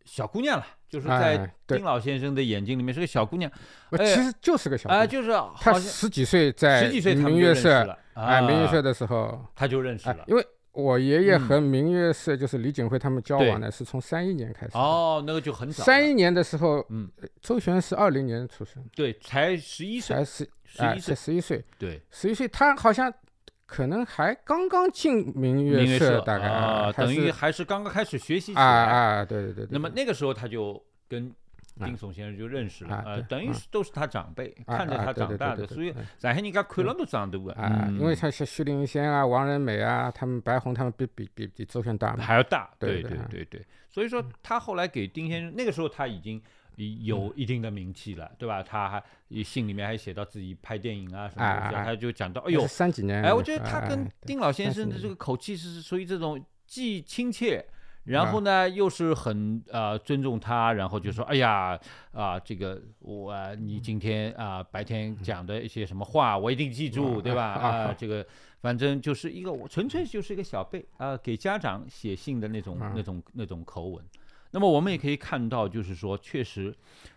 [0.04, 3.52] 小姑娘了，就是哎在丁老先生的眼睛里面是个小姑娘，
[3.98, 10.24] 其实就是个小啊、姑娘就是好他十几岁在十几岁明月社，了，哎，明月啊社的时候，他就认识哎了，。
[10.28, 14.78] 因为我爷爷嗯和明月社就是李景辉他们交往呢，是从三一年开始。
[14.78, 17.10] 哦，那个就很早，三一年的时候，嗯，
[17.42, 23.12] 周璇是二零年出生，对，才十一岁才，十十一岁，十一岁，对，十一岁，他好像
[23.68, 28.84] 可能还刚刚进明明月社大概啊，等于还是刚刚开始学习起啊来。
[28.86, 29.70] 啊，对对对对。
[29.70, 31.28] 那么那个时候他就跟
[31.80, 42.24] 啊丁悚先生就认识了，啊呃，等于啊是都是他长辈，啊看着他长大的，所以上海人家看了都长大的，啊，因为他像像徐林仙啊、王仁美啊，他们白红他们比比比比周璇大嘛。
[42.24, 46.42] 还要大，对对对对，所以说他后来给丁先生，那个时候他已经
[46.78, 48.62] 有一定的名气了，对吧？
[48.62, 49.04] 他还
[49.44, 53.24] 信里面还写到自己拍电影啊什么东西啊，啊啊啊他就讲到，哎那呦，三几年。
[53.24, 57.66] 哎，我觉得他跟哎丁老先生的这个口气是属于这种既亲切，
[58.04, 61.80] 然啊后呢又是很呃尊重他，然后就说，哎呀
[62.12, 67.44] 啊、这个我、啊你今天啊、白天讲的一些什么话，我一定记住，啊对吧？
[67.44, 68.24] 啊 啊、这个
[68.62, 74.06] 反正就是一个我纯粹就是一个小辈啊、给家长写信的那种、啊那种那种口吻。
[74.52, 76.76] 那么我们也可以看到，就是说，确实，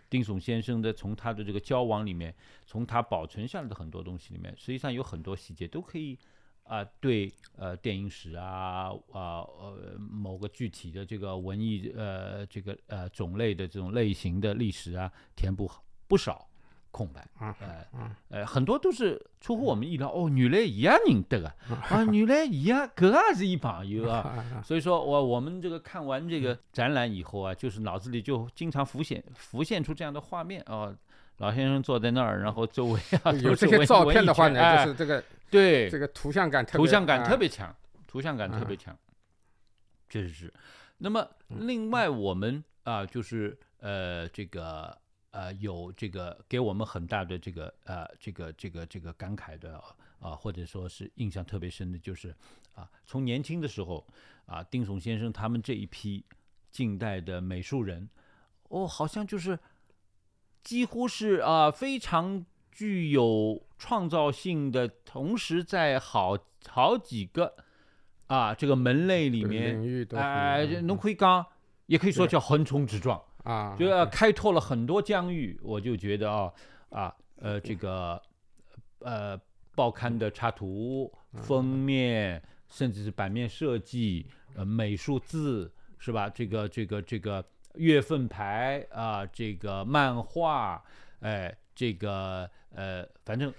[0.09, 2.33] 丁悚先生的从他的这个交往里面，
[2.65, 6.17] 从他保存下来的很多东西里面，实际上有很多细节都可以
[6.63, 15.69] 啊对呃电影史啊啊呃某个具体的这个文艺呃这个呃种类的这种类型的历史啊填补
[16.07, 16.47] 不少
[16.91, 17.21] 空白。
[17.39, 20.09] 啊呃啊呃，很多都是出乎我们意料。
[20.09, 21.47] 哦，原来伊样认得个
[21.89, 24.19] 啊， 原来伊样搿也是伊朋友啊。
[24.53, 30.95] 啊所以说我我们这个看完这个展览以后啊，就是脑子里就经常浮现浮现出这样的画面哦。
[31.37, 37.75] 老先生坐在那儿，然后周围啊 有这些照片的话呢，就是这个对这个图像感图像感特啊别强，
[38.05, 38.95] 图像感特别强，
[40.07, 40.53] 确实是。
[40.99, 44.95] 那么另外我们啊，就是呃这个
[45.31, 49.81] 呃有这个给我们很大的这个呃这个这个这个感慨的
[50.19, 52.35] 啊，或者说是印象特别深的，就是
[52.75, 54.05] 啊从年轻的时候
[54.45, 56.23] 啊，丁悚先生他们这一批
[56.71, 58.09] 近代的美术人，
[58.69, 59.57] 哦，好像就是
[60.63, 67.55] 几乎是啊非常具有创造性的，同时在好好几个
[68.27, 71.45] 啊这个门类里面哎，嗯侬可以讲，
[71.87, 75.59] 也可以说叫横冲直撞，啊，就要开拓了很多疆域。
[75.63, 76.53] 我就觉得啊
[76.89, 78.21] 啊呃这个
[78.99, 79.39] 呃
[79.75, 84.25] 报刊的插图、嗯封面，甚至是版面设计、
[84.55, 86.29] 呃美术字是吧？
[86.29, 87.43] 这个这个这个
[87.75, 90.83] 月份牌啊，这个漫画，
[91.21, 93.53] 哎，这个呃反正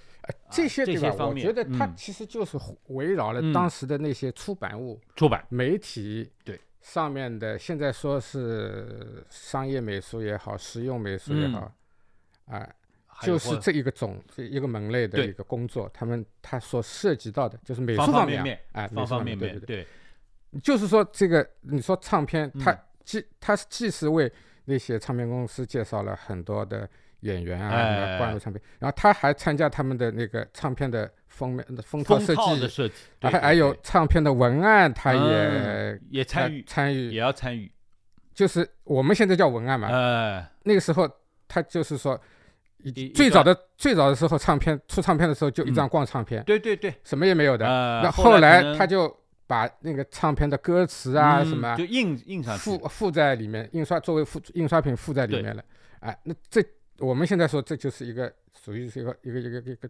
[0.51, 1.01] 这些对吧？
[1.01, 2.59] 这些方面我觉得它嗯其实就是
[2.89, 11.53] 围绕了嗯当时的那些出版物、出版媒体对上面的，现在说是商业美术也好，实用美术也嗯。
[11.53, 11.73] 好，
[12.47, 12.69] 啊，
[13.23, 19.87] 就是这一个种这一个门类的一个工作，他们他所涉及到的就是美术方方面哎，美方方面对对对，
[20.61, 22.79] 就是说这个你说唱片，它嗯。
[23.05, 24.33] 既它既是为
[24.65, 26.89] 那些唱片公司介绍了很多的
[27.21, 37.73] 演员啊，灌入唱片，然后他还参加他们的那个唱片的封面的封套设计，的设计，对对还还有唱片的文案，他嗯也也参与参与也与，要参与，
[38.33, 41.09] 就是我们现在叫文案嘛，呃，那个时候
[41.49, 42.21] 他就是说。
[43.15, 47.65] 最早的最早的时候，唱片出唱片的时候就一嗯张光唱片，对对对，什么也没有的。
[47.65, 49.09] 呃，那后来他就
[49.47, 55.63] 把那个唱片的歌词啊嗯什么就印印上去附，附在里面，印刷作为附印刷品附在里面了。
[56.01, 56.61] 哎，那这
[56.99, 59.89] 我们现在说这就是一个属于是一个一个一个一个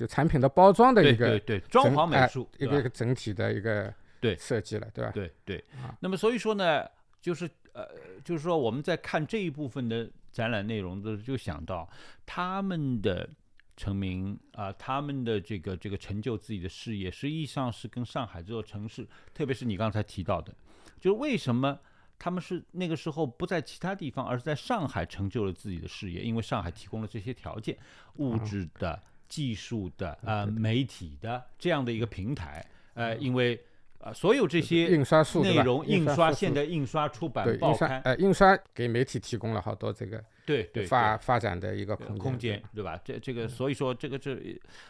[0.00, 5.10] 就产品的包装的一个对对，装潢美术，一个一个整体的一个对设计了，对吧？
[5.10, 5.94] 对对啊。
[6.00, 6.88] 那么所以说呢，
[7.20, 7.86] 就是呃，
[8.24, 11.86] 就是说我们在看这一部分的展览内容的时候，就想到
[12.24, 13.28] 他们的
[13.76, 20.54] 成名啊、他们的这个这个成就自己的事业，实际上是跟上海这座城市，特别是你刚才提到的，
[20.98, 21.78] 就是为什么。
[22.22, 27.74] 他们是那个时候不在其他地方，而是在上海成就了自己的事业，因为上海提供了这些条件，
[28.16, 32.62] 物啊质的、技术的、呃媒体的这样的一个平台。
[32.92, 33.58] 呃，因为
[34.00, 42.82] 呃所有这些印刷术内容印刷，现术在印刷、出版对、报刊，印刷呃印刷给媒体提供了好多这个对对发发展的一个对空空间，对。
[42.84, 43.00] 吧？
[43.04, 44.36] 这这个，所以说这个这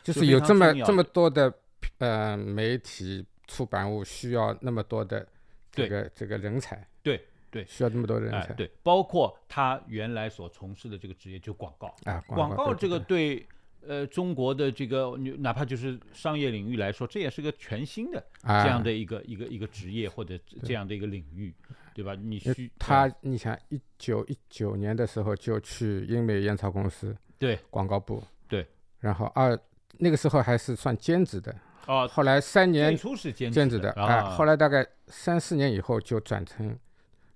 [0.02, 1.52] 就是有这么这么多的
[1.98, 5.24] 呃媒体出版物需要那么多的
[5.70, 7.64] 这个这个人才，对对。
[7.68, 11.94] 需要那么多人才，哎对，包括他原来所从事的这个职业，就广告。
[12.04, 13.36] 啊，广告这个对。
[13.36, 13.46] 对
[13.86, 18.62] 呃中国的这个哪怕就是商业领域来说，这也是个全新的啊。
[18.62, 21.54] 这样的一个一个一个职业或者这样的一个领域，
[21.94, 22.14] 对吧？
[22.14, 27.58] 你需他，你想，一九一九年的时候就去英美烟草公司对。
[27.70, 28.66] 广告部，对，
[29.00, 29.58] 然后二
[29.98, 31.54] 那个时候还是算兼职的，
[31.86, 36.78] 哦，后来三最年初是兼兼职的啊，后来大概三四年以后就转成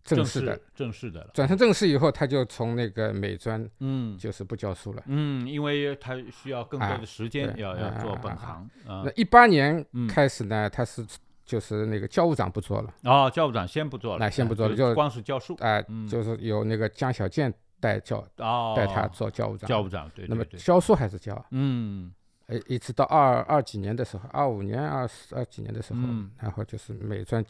[0.05, 5.02] 正正式的，正式的了，转成正式以后，他就从那个美专嗯就是不教书了。
[5.07, 9.11] 嗯，因为他需要更多啊的时间，要要做本行啊那。
[9.16, 11.05] 一八年嗯开始呢，他是
[11.44, 19.68] 就是那个教务长不做了，哦，教务长先不做了，那先不做了就就光是教书哎，嗯就是由那个江小健带教哦，带他做教务长。
[19.68, 22.12] 教务长，对那么教书还是教，嗯
[22.46, 27.42] 呃，一直到二二几年的时候，二五年、二四二几年的时候，嗯然后就是美专，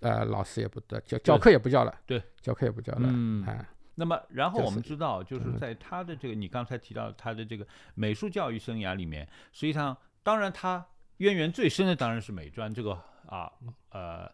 [0.00, 3.44] 呃，老师也不教，教教课也不教了，对，教课也不教了，嗯。
[3.46, 10.84] 哎，那么，然后我们知道，就是嗯在他的这个你刚才提到他的这个美术教育生涯里面，实际上，当然他
[11.18, 12.92] 渊源最深的当然是美专这个
[13.26, 13.50] 啊
[13.90, 14.30] 呃，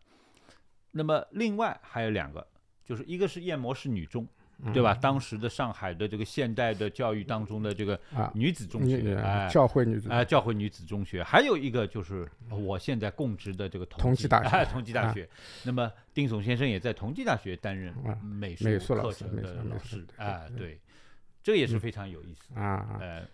[0.92, 2.46] 那么另外还有两个，
[2.84, 4.26] 就是一个是燕模式女中，
[4.72, 4.94] 对吧？
[4.94, 15.28] 当时的上海的这个现代的教育当中的这个啊，女子中学，哎，教会女子，哎，教会女子中学，还有一个就是我现在供职的这个同济大学哎，同济大啊学。
[15.64, 20.78] 那么丁悚先生也在同济大学担任啊美术课程的老师美术对，
[21.42, 22.54] 这也是非常有意思。
[22.54, 23.26] 啊啊呃，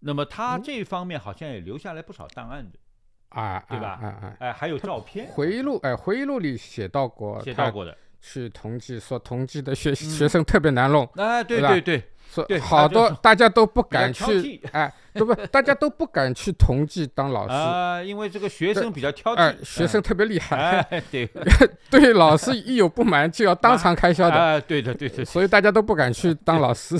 [0.00, 2.78] 那么他这方面好像也留下来不少档案的。
[3.30, 7.96] 啊，对吧啊啊，哎，还有照片回忆录，哎，回忆录里写到过，写到过的。
[8.26, 11.68] 去统计说统计的学学生特别难弄，哎，对对吧？
[11.68, 12.02] 对对，
[12.32, 15.34] 说好多 大家都不敢去，哎，对不？
[15.48, 21.28] 大家都不敢去统计当老师，啊，因为这个学生比较挑哎，剔，学生特别厉害，哎，对，
[21.90, 26.96] 对老师一有不满就要当场开销的，啊，对的对的，所以大家都不敢去当老师。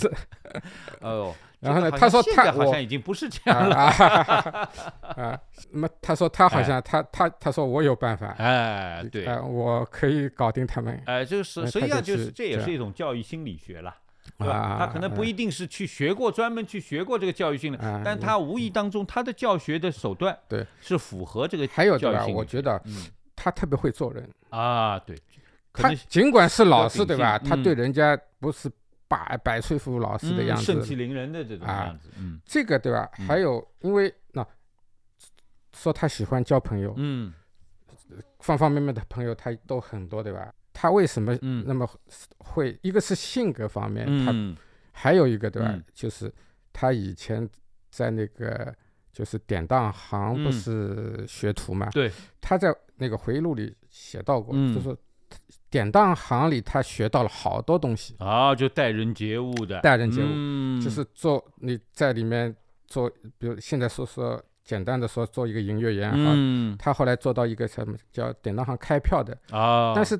[1.01, 4.71] 哦，然后呢他说他好像已经不是这啊样了，啊
[5.17, 5.41] 啊！
[5.71, 13.95] 那么他说他好像他他他说我有办法，哎，对，呃，我可以搞定他们哎，这个是那实际上就是这也是一种教育心理学了。
[14.39, 14.55] 对吧？
[14.55, 14.77] 啊。
[14.81, 22.27] 他可能不一定是去学过，专门去学过这个教育训练，啊，但他无意当中他的教学的手段对是符合这个还有对吧？
[22.29, 23.05] 我觉得嗯
[23.37, 25.15] 他特别会做人，啊，对，
[25.75, 27.39] 他尽管是老师对吧？
[27.39, 28.71] 他对嗯人家不是
[29.09, 33.09] 摆摆出一副老师的样子盛气子，凌人的这种啊样子，嗯这个对吧？
[33.19, 34.47] 嗯还有因为那
[35.73, 37.33] 说他喜欢交朋友，嗯
[38.41, 40.53] 方方面面的朋友他都很多对吧？
[40.73, 41.89] 他为什么嗯那么
[42.39, 42.79] 会？
[42.83, 44.57] 一个是性格方面，他嗯
[44.93, 45.69] 还有一个对吧？
[45.73, 46.33] 嗯就是
[46.73, 47.49] 他以前
[47.91, 48.75] 在那个
[49.13, 51.89] 就是典当行不嗯是学徒嘛？
[51.91, 54.97] 对，他在那个回忆录里写到过，嗯就说
[55.71, 60.81] 典当行里他学到了好多东西，啊，就待人接物的，待人接物，嗯。
[60.81, 62.55] 就是做你在里面
[62.87, 66.77] 做，比如现在说说简单的说做一个营业员哈，嗯。
[66.79, 70.19] 他后来做到一个什么叫典当行开票的，啊，但是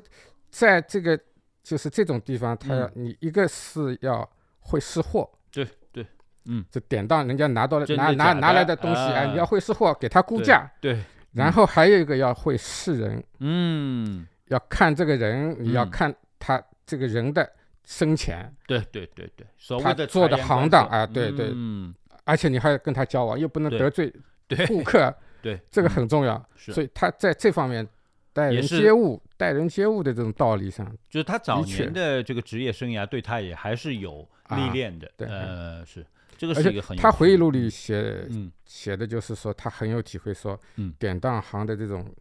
[0.49, 1.17] 在这个
[1.63, 2.91] 就是这种地方，他要、嗯。
[2.95, 4.29] 你一个是要
[4.59, 5.29] 会识货。
[5.51, 6.05] 对对，
[6.47, 11.01] 嗯，这典当人家拿到了拿拿拿来的东西，哎，啊你要会识货，给他估对价，对，
[11.31, 15.89] 然后还有一个要会识人，嗯，要看这个人，你要嗯。
[15.89, 17.49] 看他这个人的
[17.83, 21.49] 生前，对对对对，所他谓的做的行当啊对对。
[21.53, 21.93] 嗯，
[22.23, 24.13] 而且你还要跟他交往，又不能得罪
[24.67, 25.89] 顾客，对，这个嗯。
[25.89, 26.43] 很重要。
[26.55, 27.87] 所以他在这方面
[28.33, 36.05] 待人接物、待人接物的这种道理上，就是他早年的这个职业生涯对他也还是有历啊练的，对呃，是。
[36.37, 38.51] 这个而且是一个很他回忆录里写嗯。
[38.65, 40.93] 写的就是说，他很有体会，说嗯。
[40.99, 42.13] 典当行的这种，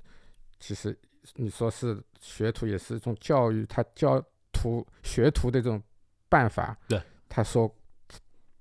[0.61, 0.97] 其实
[1.35, 4.23] 你说是学徒，也是一种教育，他教
[4.53, 5.83] 徒学徒的这种
[6.29, 6.77] 办法。
[6.89, 7.73] 对，他说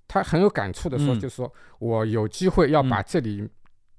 [0.07, 3.49] 他很有感触的说，嗯就是说我有机会要把嗯这里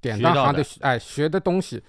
[0.01, 1.83] 典当行的哎学的东西。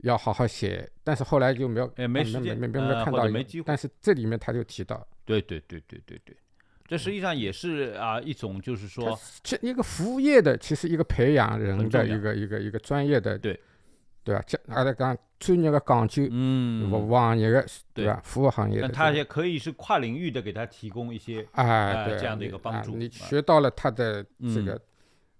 [0.00, 6.36] 要好好写，但是后来就没有，哎没啊时间没没没看到有，或者没机会但是这里面他就提到，对对对对对对，
[6.86, 13.58] 这实际上也是啊一种就是说这一个服务业的，其实一个培养人的一个一个一个专业的，对
[14.26, 14.42] 对吧？
[14.44, 17.62] 这阿拉讲专业的讲究，嗯服务行业的
[17.94, 18.20] 对对吧？
[18.24, 24.82] 服务行业的那，他也可以是跨领域的给他提供一些哎，呃对这样的一你啊你个帮助啊学到了他的这嗯个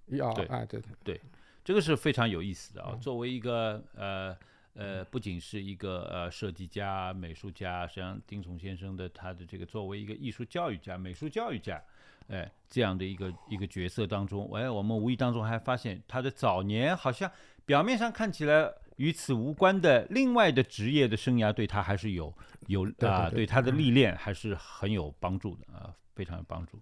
[0.07, 1.20] 要对啊，对对
[1.64, 2.91] 这个是非常有意思的啊。
[2.93, 4.37] 嗯作为一个呃
[4.74, 11.82] 呃，不仅是一个呃设计家、美术家，实际上丁崇先生的他的这个作为一个艺术教育家、美术教育家，
[12.28, 17.28] 哎，这样的一个一个角色当中，哎，我们无意当中还发现他的早年好像
[17.67, 22.33] 表面上看起来与此无关的另外的职业的生涯，对他还是有
[22.69, 26.81] 有对啊，对他的历练还是很有帮助的啊，非常有帮助。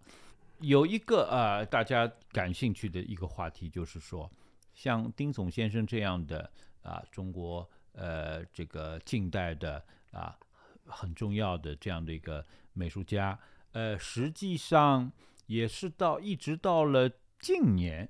[0.61, 4.30] 有一个呃，大家感兴趣的一个话题，就是说，
[4.72, 6.49] 像丁总先生这样的
[6.82, 9.82] 啊，中国呃这个近代的
[10.12, 10.39] 啊
[10.87, 13.39] 很重要的这样的一个美术家，
[13.72, 15.11] 呃，实际上
[15.47, 17.11] 也是到一直到了
[17.41, 18.09] 近年，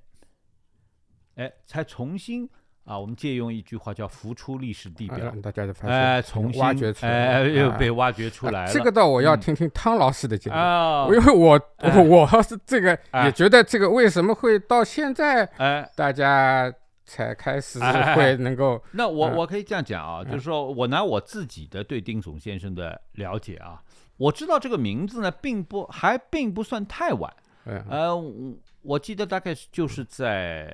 [1.36, 2.48] 哎，才重新
[2.84, 8.72] 啊，我们借用一句话叫“浮出历史地啊表让大家就”，发哎，现重新挖掘出来哎，又啊被挖掘出啊来了。
[8.72, 16.70] 这个倒我要嗯听听汤老师的节目，啊，因为我 我我是这个哎也觉得这个为什么会到现在哎，大家
[17.06, 17.78] 才开始
[18.14, 23.82] 会能够那我嗯我可以这样讲啊，就是说我拿我自己的对丁总先生的了解啊，
[24.18, 27.32] 我知道这个名字呢，并不还并不算太晚。
[27.66, 30.70] 嗯呃，我我记得大概是就是在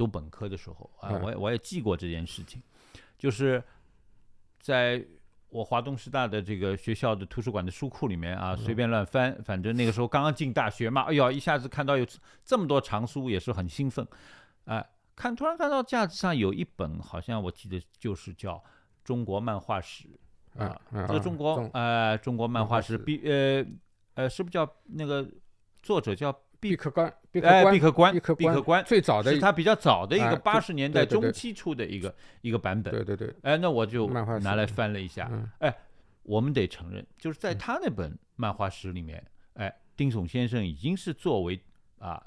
[0.00, 1.22] 读本科的时候啊，嗯。
[1.22, 2.62] 我也我也记过这件事情，
[3.18, 3.62] 就是
[4.58, 5.04] 在
[5.50, 12.06] 我华东师大的这个学校的图书馆的书库里面啊，随便乱翻，反正那个时候刚刚进大学嘛，哎呦，一下子看到有
[12.44, 14.06] 这么多藏书，也是很兴奋，
[14.64, 18.54] 哎、看突然看到架子上有一本，好像我记得就是叫
[19.04, 20.04] 《中国漫画史》
[20.54, 23.04] 嗯啊，这个中国中呃中国漫漫画史画史。
[23.04, 23.66] 毕呃
[24.14, 25.28] 呃是不是叫那个
[25.82, 32.92] 作者叫毕毕克官毕克哎官毕克官毕克官最早的是他比较早的一啊个八十年代中期出的一个一个版本。
[32.92, 34.08] 对对对哎，那我就
[34.40, 35.28] 拿来翻了一下。
[35.32, 35.74] 嗯哎，
[36.22, 41.58] 我们得承认，就是在他那本漫画史里面，哎，丁悚先生已经是作为
[41.98, 42.22] 啊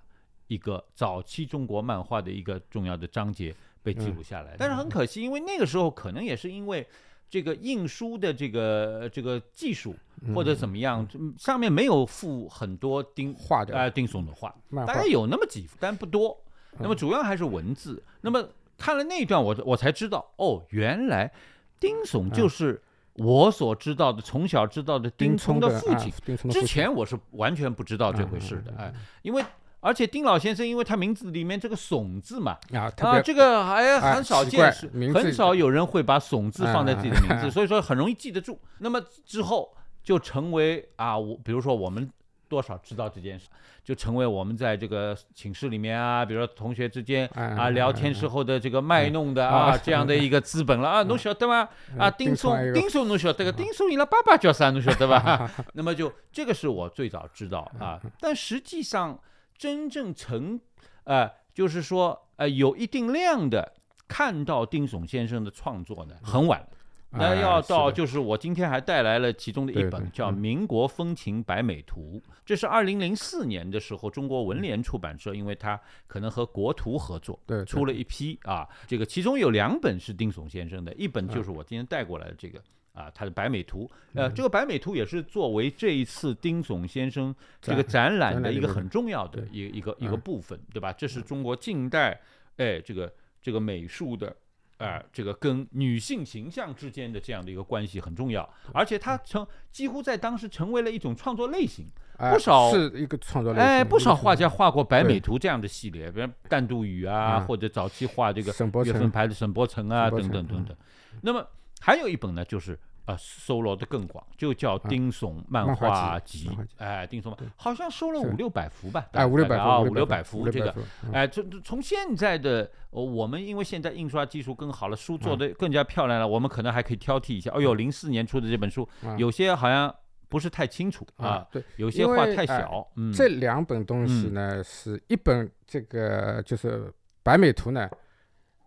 [0.47, 4.55] 一个早期中国漫画的一个重要的章节被记录下来。
[4.57, 6.87] 但是很可惜，因为那个时候可能也是因为
[7.33, 9.95] 这个印书的这个这个技术
[10.35, 16.39] 或者怎么样，嗯上面没有附很多丁画的啊丁悚的画，漫画大概有那么几幅，但不多。
[16.77, 18.03] 那么主要还是文字。
[18.21, 21.31] 那么看了那一段，我我才知道，哦，原来
[21.79, 22.79] 丁悚就是
[23.13, 26.13] 我所知道的，从小知道的丁聪的父亲。
[26.51, 29.43] 之前我是完全不知道这回事的，哎，因为
[29.83, 38.57] 而且丁老先生，因为他名字里面这个“怂”字嘛，啊，特啊，这个还哎很少见，是很少有人会把“怂”字放在自己的名字，嗯所以说很容易记得住。
[38.79, 42.09] 那么之后就成为啊，我比如说我们
[42.47, 43.47] 多少知道这件事，
[43.83, 51.67] 就成为我们在这个寝室里面啊，比如说同学之间嗯啊聊天时候的这个卖弄的啊啊这样的一个资本了啊，侬晓得吗？
[51.97, 53.51] 啊，丁松丁松侬晓得个？
[53.51, 54.69] 丁松伊拉爸爸叫啥？
[54.69, 55.51] 侬晓得吧？
[55.73, 59.19] 那么就这个是我最早知道啊， 但实际上
[59.57, 60.59] 真正成
[61.03, 63.73] 呃，就是说呃有一定量的
[64.07, 66.67] 看到丁悚先生的创作呢，很晚了。
[67.15, 82.59] 那哎要到就是我今天还带来了其中的一本叫《嗯民国风情百美图》，这是二零零四年的时候中国文联出版社，因为它可能和国图合作，出了一批啊，这个其中有两本是丁悚先生的，一本就是我今天带过来的这个。
[82.93, 90.93] 啊，他的白美图，呃，嗯这个白美图也是作为这一次丁悚先生这个展览的一个很重要的一个一个一个嗯部分，对吧？
[90.93, 92.21] 这是中国近代，
[92.57, 94.35] 哎，这个这个美术的，
[94.77, 101.87] 啊，这个跟女性形象之间的这样的一个关系很重要，而且它成几乎在当时成为了一种创作类型。
[102.17, 108.53] 哎不少是一个创作类型，哎，不少画家画过白美图这样的系列，比如淡度雨啊，嗯或者早期画这个
[108.85, 110.77] 月份牌的沈伯承啊，等等等等。
[111.21, 111.43] 那么
[111.85, 116.49] 还有一本呢，就是呃收罗的更广，就叫《丁悚漫漫画画集。
[116.77, 119.05] 哎，丁悚好像收了五六百幅吧？
[119.11, 120.73] 哎，五六百啊，幅，五六百幅，幅这个。
[121.03, 127.51] 嗯哎，这这从现在的呃我们因为现在印刷技术更好了，书做的更加漂亮了，我们可能还可以挑剔一下。
[127.51, 129.93] 哎呦，零四年出的这本书，嗯有些好像
[130.29, 132.87] 不是太清楚啊有些画太小。
[132.95, 136.89] 嗯，这两本东西呢，是一本这个就是
[137.21, 137.89] 白美图呢，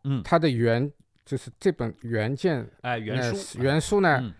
[0.04, 0.92] 嗯它的原
[1.26, 4.32] 就是这本原件哎原呃书原书呢嗯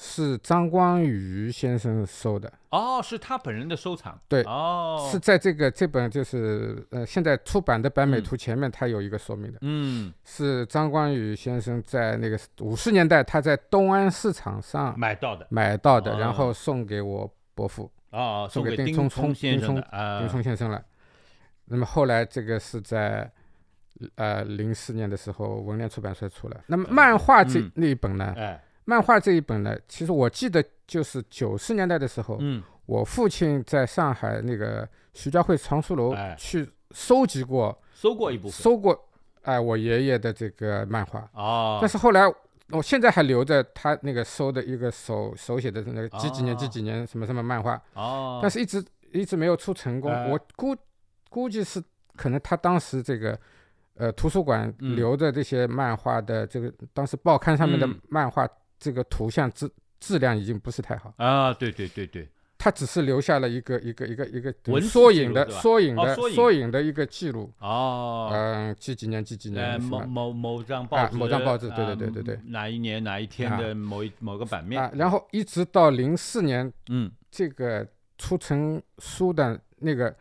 [0.00, 4.16] 是张光宇先生收的，哦，是他本人的收藏。
[4.28, 19.82] 对哦，是在这个这本就是呃现在出版的百美嗯图前面他有一个说明的，嗯，是张光宇先生在那个五十年代他在东安市场上买到的买到的，哦然后送给我伯父哦，送给丁聪先生的
[20.20, 20.80] 丁，聪先生了。
[21.64, 23.28] 那么后来这个是在
[24.14, 26.60] 呃零四年的时候文联出版社出了。
[26.66, 28.34] 那么漫画这嗯那一本呢？
[28.36, 38.52] 哎，漫画这一本呢，其实我记得就是九十年代的时候，嗯，我父亲在上海那个徐家汇藏书楼哎去收集过，收过一部分。
[38.52, 39.08] 收过
[39.42, 42.22] 哎我爷爷的这个漫画，哦，但是后来。
[42.70, 50.12] 我现在还留着他那个收的一个手手写的那个几几年哦几几年什么什么漫画，哦，但是一直一直没有出成功。
[50.12, 50.76] 哎我估
[51.30, 51.82] 估计是
[52.14, 53.40] 可能他当时这个
[53.98, 54.96] 呃图书馆嗯。
[54.96, 58.00] 留的这些漫画的这个、当时报刊上面的嗯。
[58.08, 59.70] 漫画这个图像质
[60.00, 67.52] 质量已经不是太好，啊，对对对对，他只是留下了一个一个一个一个文缩影的缩影的哦缩影的一个记录。
[67.58, 77.86] 哦，嗯，几几年几几呃，年某某某张报纸，啊某张报纸对对啊对对对哪一年哪一天的某一某个版面啊，然后一直到零四年嗯，这个
[78.16, 80.14] 出成书的那个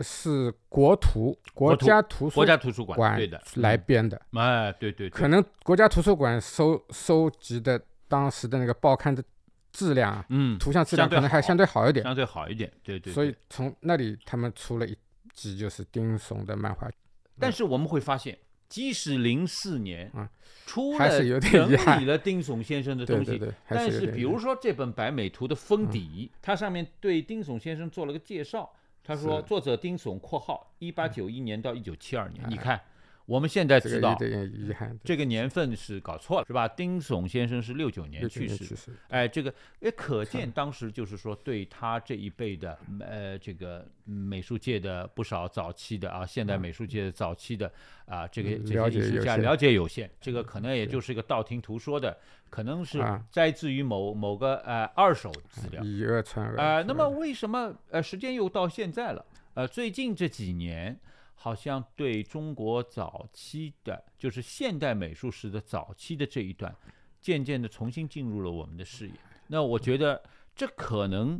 [0.00, 5.10] 是国图国家图书国家图书馆馆对的来嗯编的，哎，对对，对。
[5.10, 9.22] 可能国家图书馆收收集的当时的那个报刊的
[9.70, 14.96] 质量啊，嗯，图像质量可能还相对好一点，相对好一点，对对，所以从那里他们出了一
[15.32, 16.90] 集就是丁悚的漫画，
[17.38, 18.36] 但是我们会发现，
[18.68, 20.28] 即使零四年嗯
[20.66, 28.72] 出还了是有点整遗憾理了丁悚先生的东西，对对对，还但是比如说这本百美图的封底，它上面对丁悚先生做了个介绍。
[29.04, 32.80] 他说，作者丁悚（括号一八九一年到一九七二年），你哎看，
[33.26, 36.68] 我们现在知道这个遗憾，这个年份是搞错了，是吧？
[36.68, 38.74] 丁悚先生是六九年去世
[39.08, 47.72] 哎，这个也可见当时就是说对他这一辈的呃这个美术界的不少早期的啊，现代美术界的早期的
[48.04, 52.14] 啊这个嗯这了解有限些艺术家了解有限，这个可能也就是一个道听途说的，
[52.50, 55.82] 可能是啊摘自于某某个呃二手资料。
[55.82, 59.24] 以讹传讹呃，那么为什么呃时间又到现在了？
[59.54, 60.98] 呃，最近这几年
[61.44, 66.74] 好像对中国早期的，就是现代美术史的早期的这一段，
[67.20, 69.12] 渐渐的重新进入了我们的视野。
[69.48, 70.24] 那我觉得
[70.56, 71.38] 这可能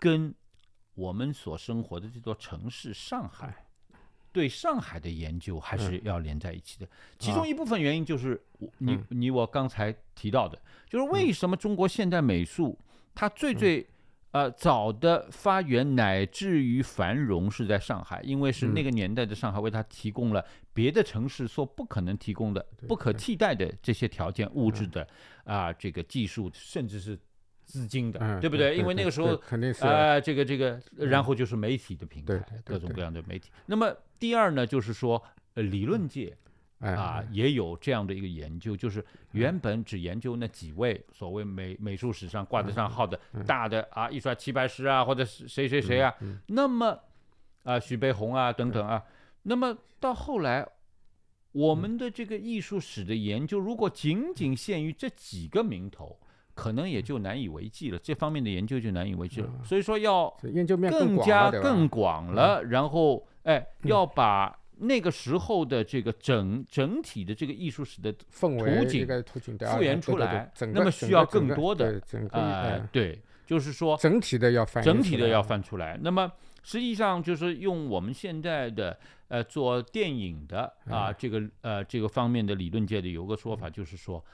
[0.00, 0.34] 跟
[0.96, 3.64] 我们所生活的这座城市上海
[4.32, 6.88] 对上海的研究还是要连在一起的。
[7.16, 12.76] 其啊中一部分原因就是我你嗯你我刚才提到的，就是为什么中国现代美术
[13.14, 13.86] 它最嗯最
[14.34, 25.06] 呃早的发源乃至于繁荣是在上海，因为是那嗯个年代的上海为它提供了别的城市所不可能提供的、不可替代的这些条件、物质的
[25.44, 27.16] 啊、这个技术，甚至是
[27.64, 28.76] 资金的，嗯，对不对？
[28.76, 33.50] 因为那个时候肯定是啊，这个这个，然后就是媒体的平台各种各样的媒体。
[33.66, 35.22] 那么第二呢，就是说，
[35.54, 46.14] 呃，理论界哎啊也有这样的一个研究，就是原本只研究那几位所谓美美术史上挂得上号的大的啊，一刷齐白石啊，或者是谁谁谁啊，
[46.46, 46.98] 那么
[47.62, 49.02] 啊，徐悲鸿啊等等啊，
[49.42, 50.66] 那么到后来。
[51.54, 56.18] 我们的这个艺术史的研究，如果仅仅限于这几个名头，
[56.52, 57.98] 可能也就难以为继了。
[58.00, 59.48] 这方面的研究就难以为继了。
[59.62, 68.84] 所以说要研究面更加更广了，然后哎，要把那个时候的这个整整体的这个艺术史的氛围
[69.22, 72.00] 图景复原出来那么需要更多的
[72.30, 75.98] 啊、哎对，就是说整体的要翻整体的要翻出来。
[76.02, 76.30] 那么
[76.62, 78.98] 实际上就是用我们现在的
[79.28, 84.24] 呃做电影的啊、这个呃这个方面的理论界的有个说法，就是说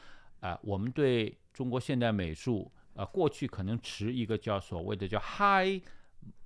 [0.41, 5.83] 啊、我们对中国现代美术啊、过去可能持一个叫所谓的叫 high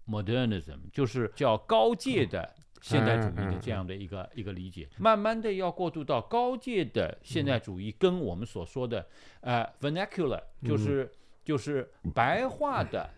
[0.08, 2.54] modernism，就是叫高阶的。
[2.80, 9.06] 现代主义的这样的一个一个理解，慢慢的要过渡到高阶的现代主义，跟我们所说的
[9.40, 11.10] 呃 vernacular，就是
[11.44, 13.08] 就是白话的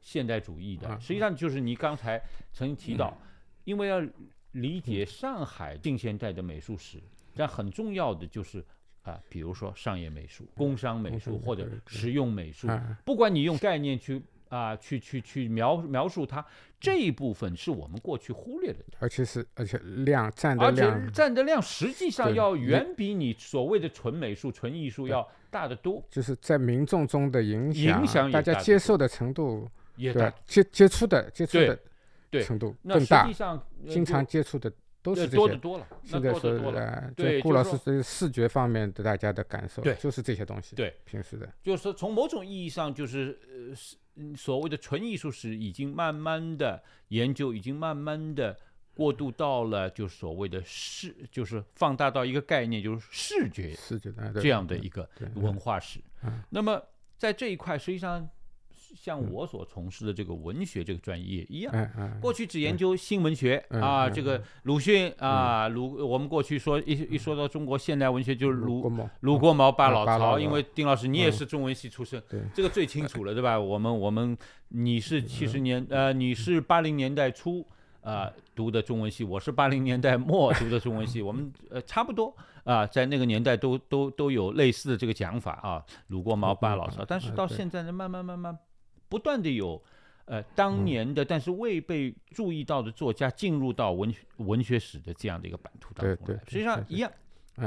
[0.00, 3.16] 现代主义的，实际上就是你刚才曾经提到，
[3.64, 4.00] 因为要
[4.52, 7.02] 理解上海近现代的美术史，
[7.34, 8.64] 但很重要的就是
[9.02, 16.44] 啊、比如说商业美术、工商美术或者实用美术，啊不管你用概念去啊、去去去描描述它，
[16.78, 18.84] 这一部分是我们过去忽略的。
[18.98, 30.38] 而且是而且量占的而且量占的量实际上要远比你所谓的纯美术、纯艺术要大得多，就是在民众中的影响，影响大家接受的程度，也大对。
[30.46, 31.78] 接接触的接触的
[32.30, 34.70] 对程度更大那实际，上呃经常接触的
[35.02, 35.28] 都呃是。
[35.28, 36.80] 多的多了，那现在说多得多了。
[36.80, 40.76] 呃，对就顾老师对视觉方面的大家的感受，对就是这些东西。
[40.76, 43.98] 对，平时的，就是说从某种意义上，就是呃是嗯
[44.36, 48.58] 所谓的纯艺术史已经慢慢的研究，已经慢慢的
[48.94, 56.42] 过渡到了就是所谓的视，就是放大到一个概念，就是视觉视觉的这样的一个文化史嗯。
[56.48, 56.82] 那么
[57.18, 58.28] 在这一块，实际上
[58.94, 61.72] 像我所从事的这个文学这个专业一样。
[62.20, 71.32] 过去只研究新文学嗯啊，嗯这个鲁迅啊，鲁我们过去说一一说到中国现代文学就是鲁鲁国毛八啊老曹，因为丁老师你也嗯。
[71.36, 72.22] 是中文系出身，
[72.54, 73.60] 这个最清楚了，对吧？
[73.60, 74.34] 我们我们
[74.68, 77.62] 你是嗯七十年呃，你是八零年代初
[78.00, 82.34] 啊、读的中文系，我是八零年代末读的中文系，我们呃差不多
[82.64, 88.56] 啊、在那个年代都都都有类似的这个讲法啊，鲁国毛八老曹，但是到现在呢，慢慢慢慢
[89.08, 89.82] 不断的有。
[90.28, 97.08] 呃，嗯当年的但是未被注意到的作家进入到文学文学史的这样的一个版图当中来，实际上一样，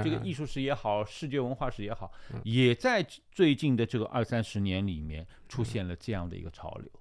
[0.04, 2.12] 这个艺术史也好，世界文化史也好，
[2.44, 6.92] 也在最近的这个二三十年里面出现了这样的一个潮流。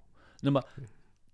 [0.43, 0.62] 那么，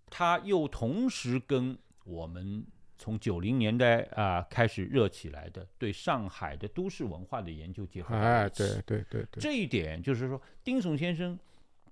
[0.08, 1.76] 它又同时跟
[2.06, 2.64] 我们
[2.96, 8.56] 从九零年代啊、开始热起来的对上海的都市文化的研究结合在哎，一起。
[8.56, 11.38] 对对对对，这一点就是说，丁悚先生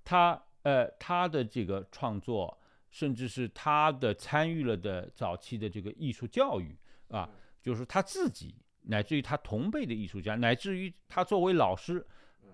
[0.03, 2.59] 他呃他的这个创作，
[2.89, 6.75] 甚至是他的参与了的早期的这个艺术教育
[7.09, 7.29] 啊，
[7.61, 12.05] 就是他自己乃至于他同辈的艺术家，乃至于他作为老师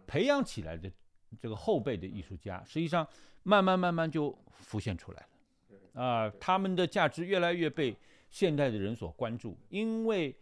[0.05, 0.91] 培养起来的
[1.39, 3.07] 这个后辈的艺术家，实际上
[3.43, 6.01] 慢慢慢慢就浮现出来了。
[6.01, 7.95] 啊，他们的价值越来越被
[8.29, 10.35] 现代的人所关注，因为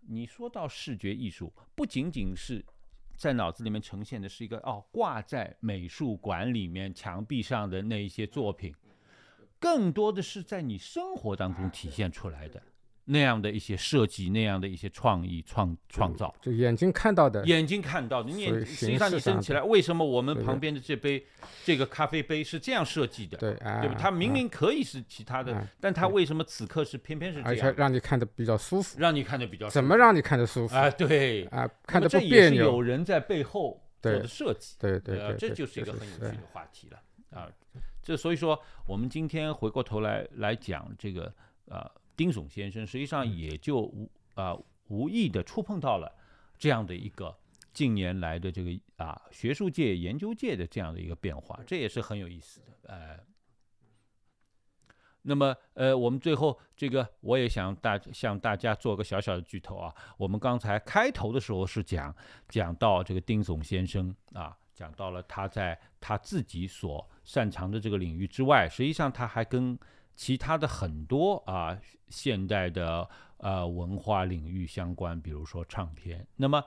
[0.00, 2.64] 你说到视觉艺术，不仅仅是
[3.20, 8.74] 在脑子里面呈现的是一个哦挂在美术馆里面墙壁上的那一些作品，
[9.58, 12.62] 更多的是在你生活当中体现出来的。
[13.10, 16.32] 那样的一些设计，那样的一些创意创创造。
[16.40, 21.24] 就眼睛看到的，眼睛看到的，你眼睛实际上你升起来，为什么我们旁边的这杯
[21.64, 23.36] 这个咖啡杯是这样设计的？
[23.38, 23.96] 对，啊，对吧？
[23.98, 30.88] 它明啊明可以是其他的啊，但它为什么此刻是偏偏是这而且样，让你看的比较舒服，让你看的比较怎么让你看的舒服啊？
[30.90, 31.68] 对，啊？
[31.86, 34.76] 看的么这也是不别扭有，人在背后做的设计。
[34.80, 37.00] 呃，对对对，这就是一个很有趣的话题了
[37.30, 37.48] 啊。
[38.02, 41.32] 这所以说，我们今天回过头来来讲这个
[41.66, 41.88] 呃
[42.20, 44.54] 丁悚先生，实际上也就无啊、
[44.88, 46.14] 无意的触碰到了
[46.58, 47.34] 这样的一个
[47.72, 52.66] 近年来的这个啊学术界、研究界的这样的一个变化，这也是很有意思的。
[52.82, 53.18] 呃，
[55.22, 59.90] 那么，呃，我们最后这个，我也想大向大家做个小小的剧透啊。
[60.18, 62.14] 我们刚才开头的时候是讲
[62.50, 69.78] 讲到这个丁总先生啊，讲到了他在他自己所擅长的这个领域之外，实际上他还跟
[70.20, 71.74] 其他的很多啊
[72.10, 73.08] 现代的
[73.38, 76.26] 呃文化领域相关，比如说唱片。
[76.36, 76.62] 那么。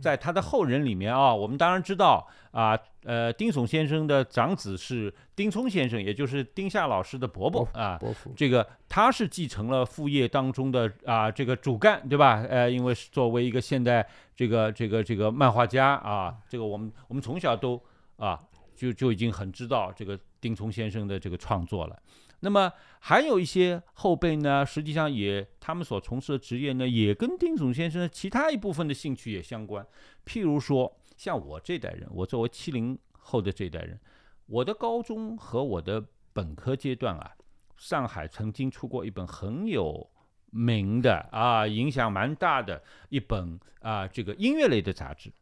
[0.00, 7.96] 在他的后人里面啊，我们当然知道啊，呃，丁悚先生的长子是丁聪先生，也就是丁夏老师的伯伯啊。
[7.98, 12.44] 伯父，这个他是继承了副业当中的啊这个主干，对吧？
[12.48, 14.06] 呃，因为作为一个现代
[14.36, 17.82] 这个这个这个漫画家啊，这个我们我们从小都
[18.18, 18.38] 啊
[18.76, 21.98] 就就已经很知道这个丁聪先生的这个创作了。
[22.40, 29.84] 那么还有一些后辈呢，实际上也他们所从事的职业呢，也跟丁总先生其他一部分的兴趣也相关。
[30.24, 33.98] 譬如说，像我这代人，我作为七零后的这代人，
[34.46, 37.32] 我的高中和我的本科阶段啊，
[37.76, 40.08] 上海曾经出过一本很有
[40.50, 45.32] 名的啊，影响蛮大的一本啊，这个音乐类的杂志，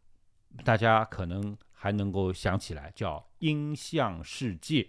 [0.64, 4.88] 大家可能还能够想起来，叫《音像世界》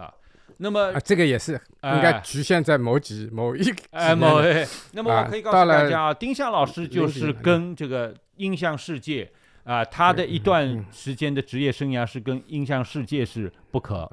[0.00, 0.14] 啊。
[0.58, 1.52] 那么啊，这个也是
[1.82, 4.66] 应该局限在某几某一哎某哎。
[4.92, 9.30] 那么我可以告诉大家啊，丁香老师就是跟这个音像世界
[9.64, 14.10] 啊，他的一段时间的职业生涯是跟音像世界是不可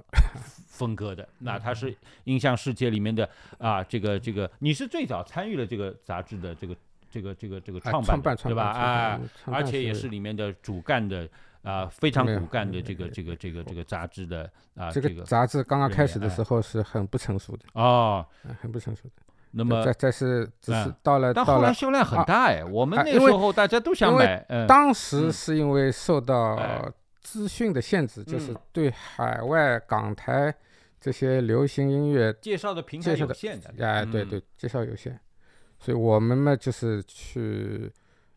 [0.67, 1.27] 分割的。
[1.39, 6.75] 那他是音像世界里面的啊，这个这个，你是最早参与了这个杂志的这个
[7.09, 8.65] 这个这个这个创办对吧？
[8.65, 11.27] 啊，而且也是里面的主干的。
[11.63, 18.25] 啊，非常骨干的这个这个这个这个杂志的啊，这个杂志刚刚开始的时候是很不成熟的哦，
[18.61, 19.23] 很不成熟的。
[19.51, 24.45] 那么这这是只是到了，但后来销量很大哎，我们那时候大家都想买。
[24.67, 26.59] 当时是因为受到
[27.21, 30.53] 资讯的限制，就是对海外港台
[30.99, 35.17] 这些流行音乐介绍的平台有限的，哎，对对，介绍有限，
[35.79, 37.89] 所以我们嘛就是去，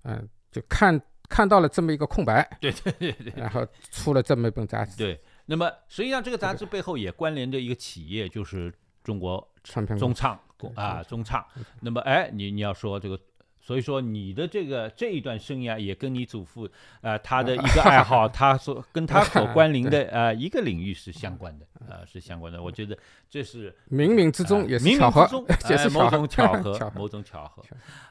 [0.05, 1.01] 嗯，就看。
[1.29, 4.97] 看到了这么一个空白，对对对对，然后出了这么一本杂志。
[4.97, 8.73] 对，那么实际上这个杂志背后也关联着一个企业，就是
[9.03, 10.39] 中国唱片中唱
[10.75, 11.45] 啊，中唱。
[11.81, 13.19] 那么哎，你你要说这个，
[13.61, 16.69] 所以说你的这个这一段生涯也跟你祖父
[17.01, 22.63] 呃他的一个爱好， 他所跟他所关联的呃一个领域是相关的，呃是相关的。
[22.63, 22.97] 我觉得
[23.29, 25.29] 这是冥冥之中也是巧合，
[25.69, 27.63] 也是某种 巧合，某种巧合。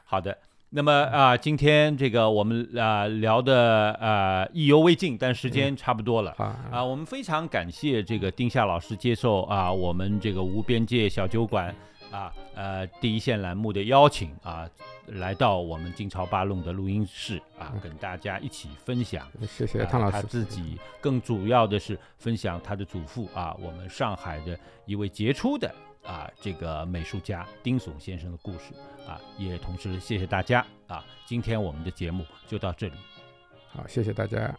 [0.04, 0.36] 好的。
[0.68, 6.32] 那么啊，今天这个我们啊聊的啊意犹未尽，但时间差不多了
[6.70, 6.84] 啊。
[6.84, 11.74] 我们非常感谢这个丁夏老师接受啊我们这个无边界小酒馆
[12.10, 14.68] 啊呃第一线栏目的邀请啊，
[15.06, 19.24] 来到我们金朝八弄的录音室啊，跟大家一起分享。
[19.46, 20.12] 谢谢汤老师。
[20.12, 25.72] 他自己更主要的是分享他的祖父啊，我们上海的一位杰出的。
[26.06, 28.72] 啊，这个美术家丁悚先生的故事
[29.06, 32.94] 啊，也同时谢谢大家啊，今天我们的节目就到这里，
[33.72, 34.56] 好，谢谢大家。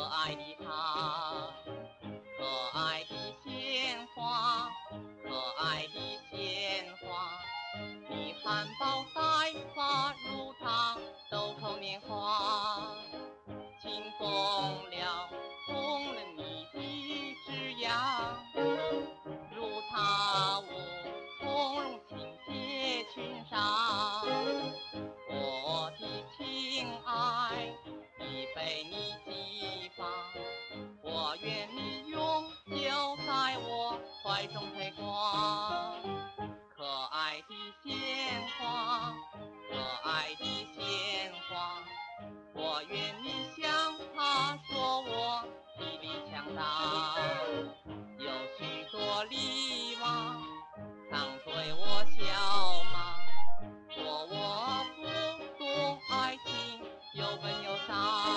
[0.00, 1.52] 可爱的她，
[2.38, 4.70] 可爱的鲜花，
[5.22, 5.28] 可
[5.62, 7.28] 爱的鲜花，
[8.08, 9.20] 你含苞待
[9.76, 10.96] 放，如她
[11.30, 12.96] 豆蔻年华。
[13.82, 15.28] 清风撩，
[15.68, 17.92] 动了你的枝桠，
[19.54, 20.70] 如她我
[21.38, 24.22] 从容轻解群纱。
[25.28, 27.68] 我的亲爱，
[28.18, 29.29] 已被你。
[31.42, 35.00] 愿你永久在我怀中陪伴
[36.76, 39.14] 可爱的鲜花，
[39.70, 39.78] 可
[40.08, 41.82] 爱的鲜花，
[42.52, 45.42] 我愿你像他说我
[45.78, 47.16] 比你强大，
[48.18, 50.36] 有许多礼娃，
[51.10, 53.16] 常对我笑骂，
[53.94, 56.82] 说我不懂爱情，
[57.14, 58.29] 又笨又傻。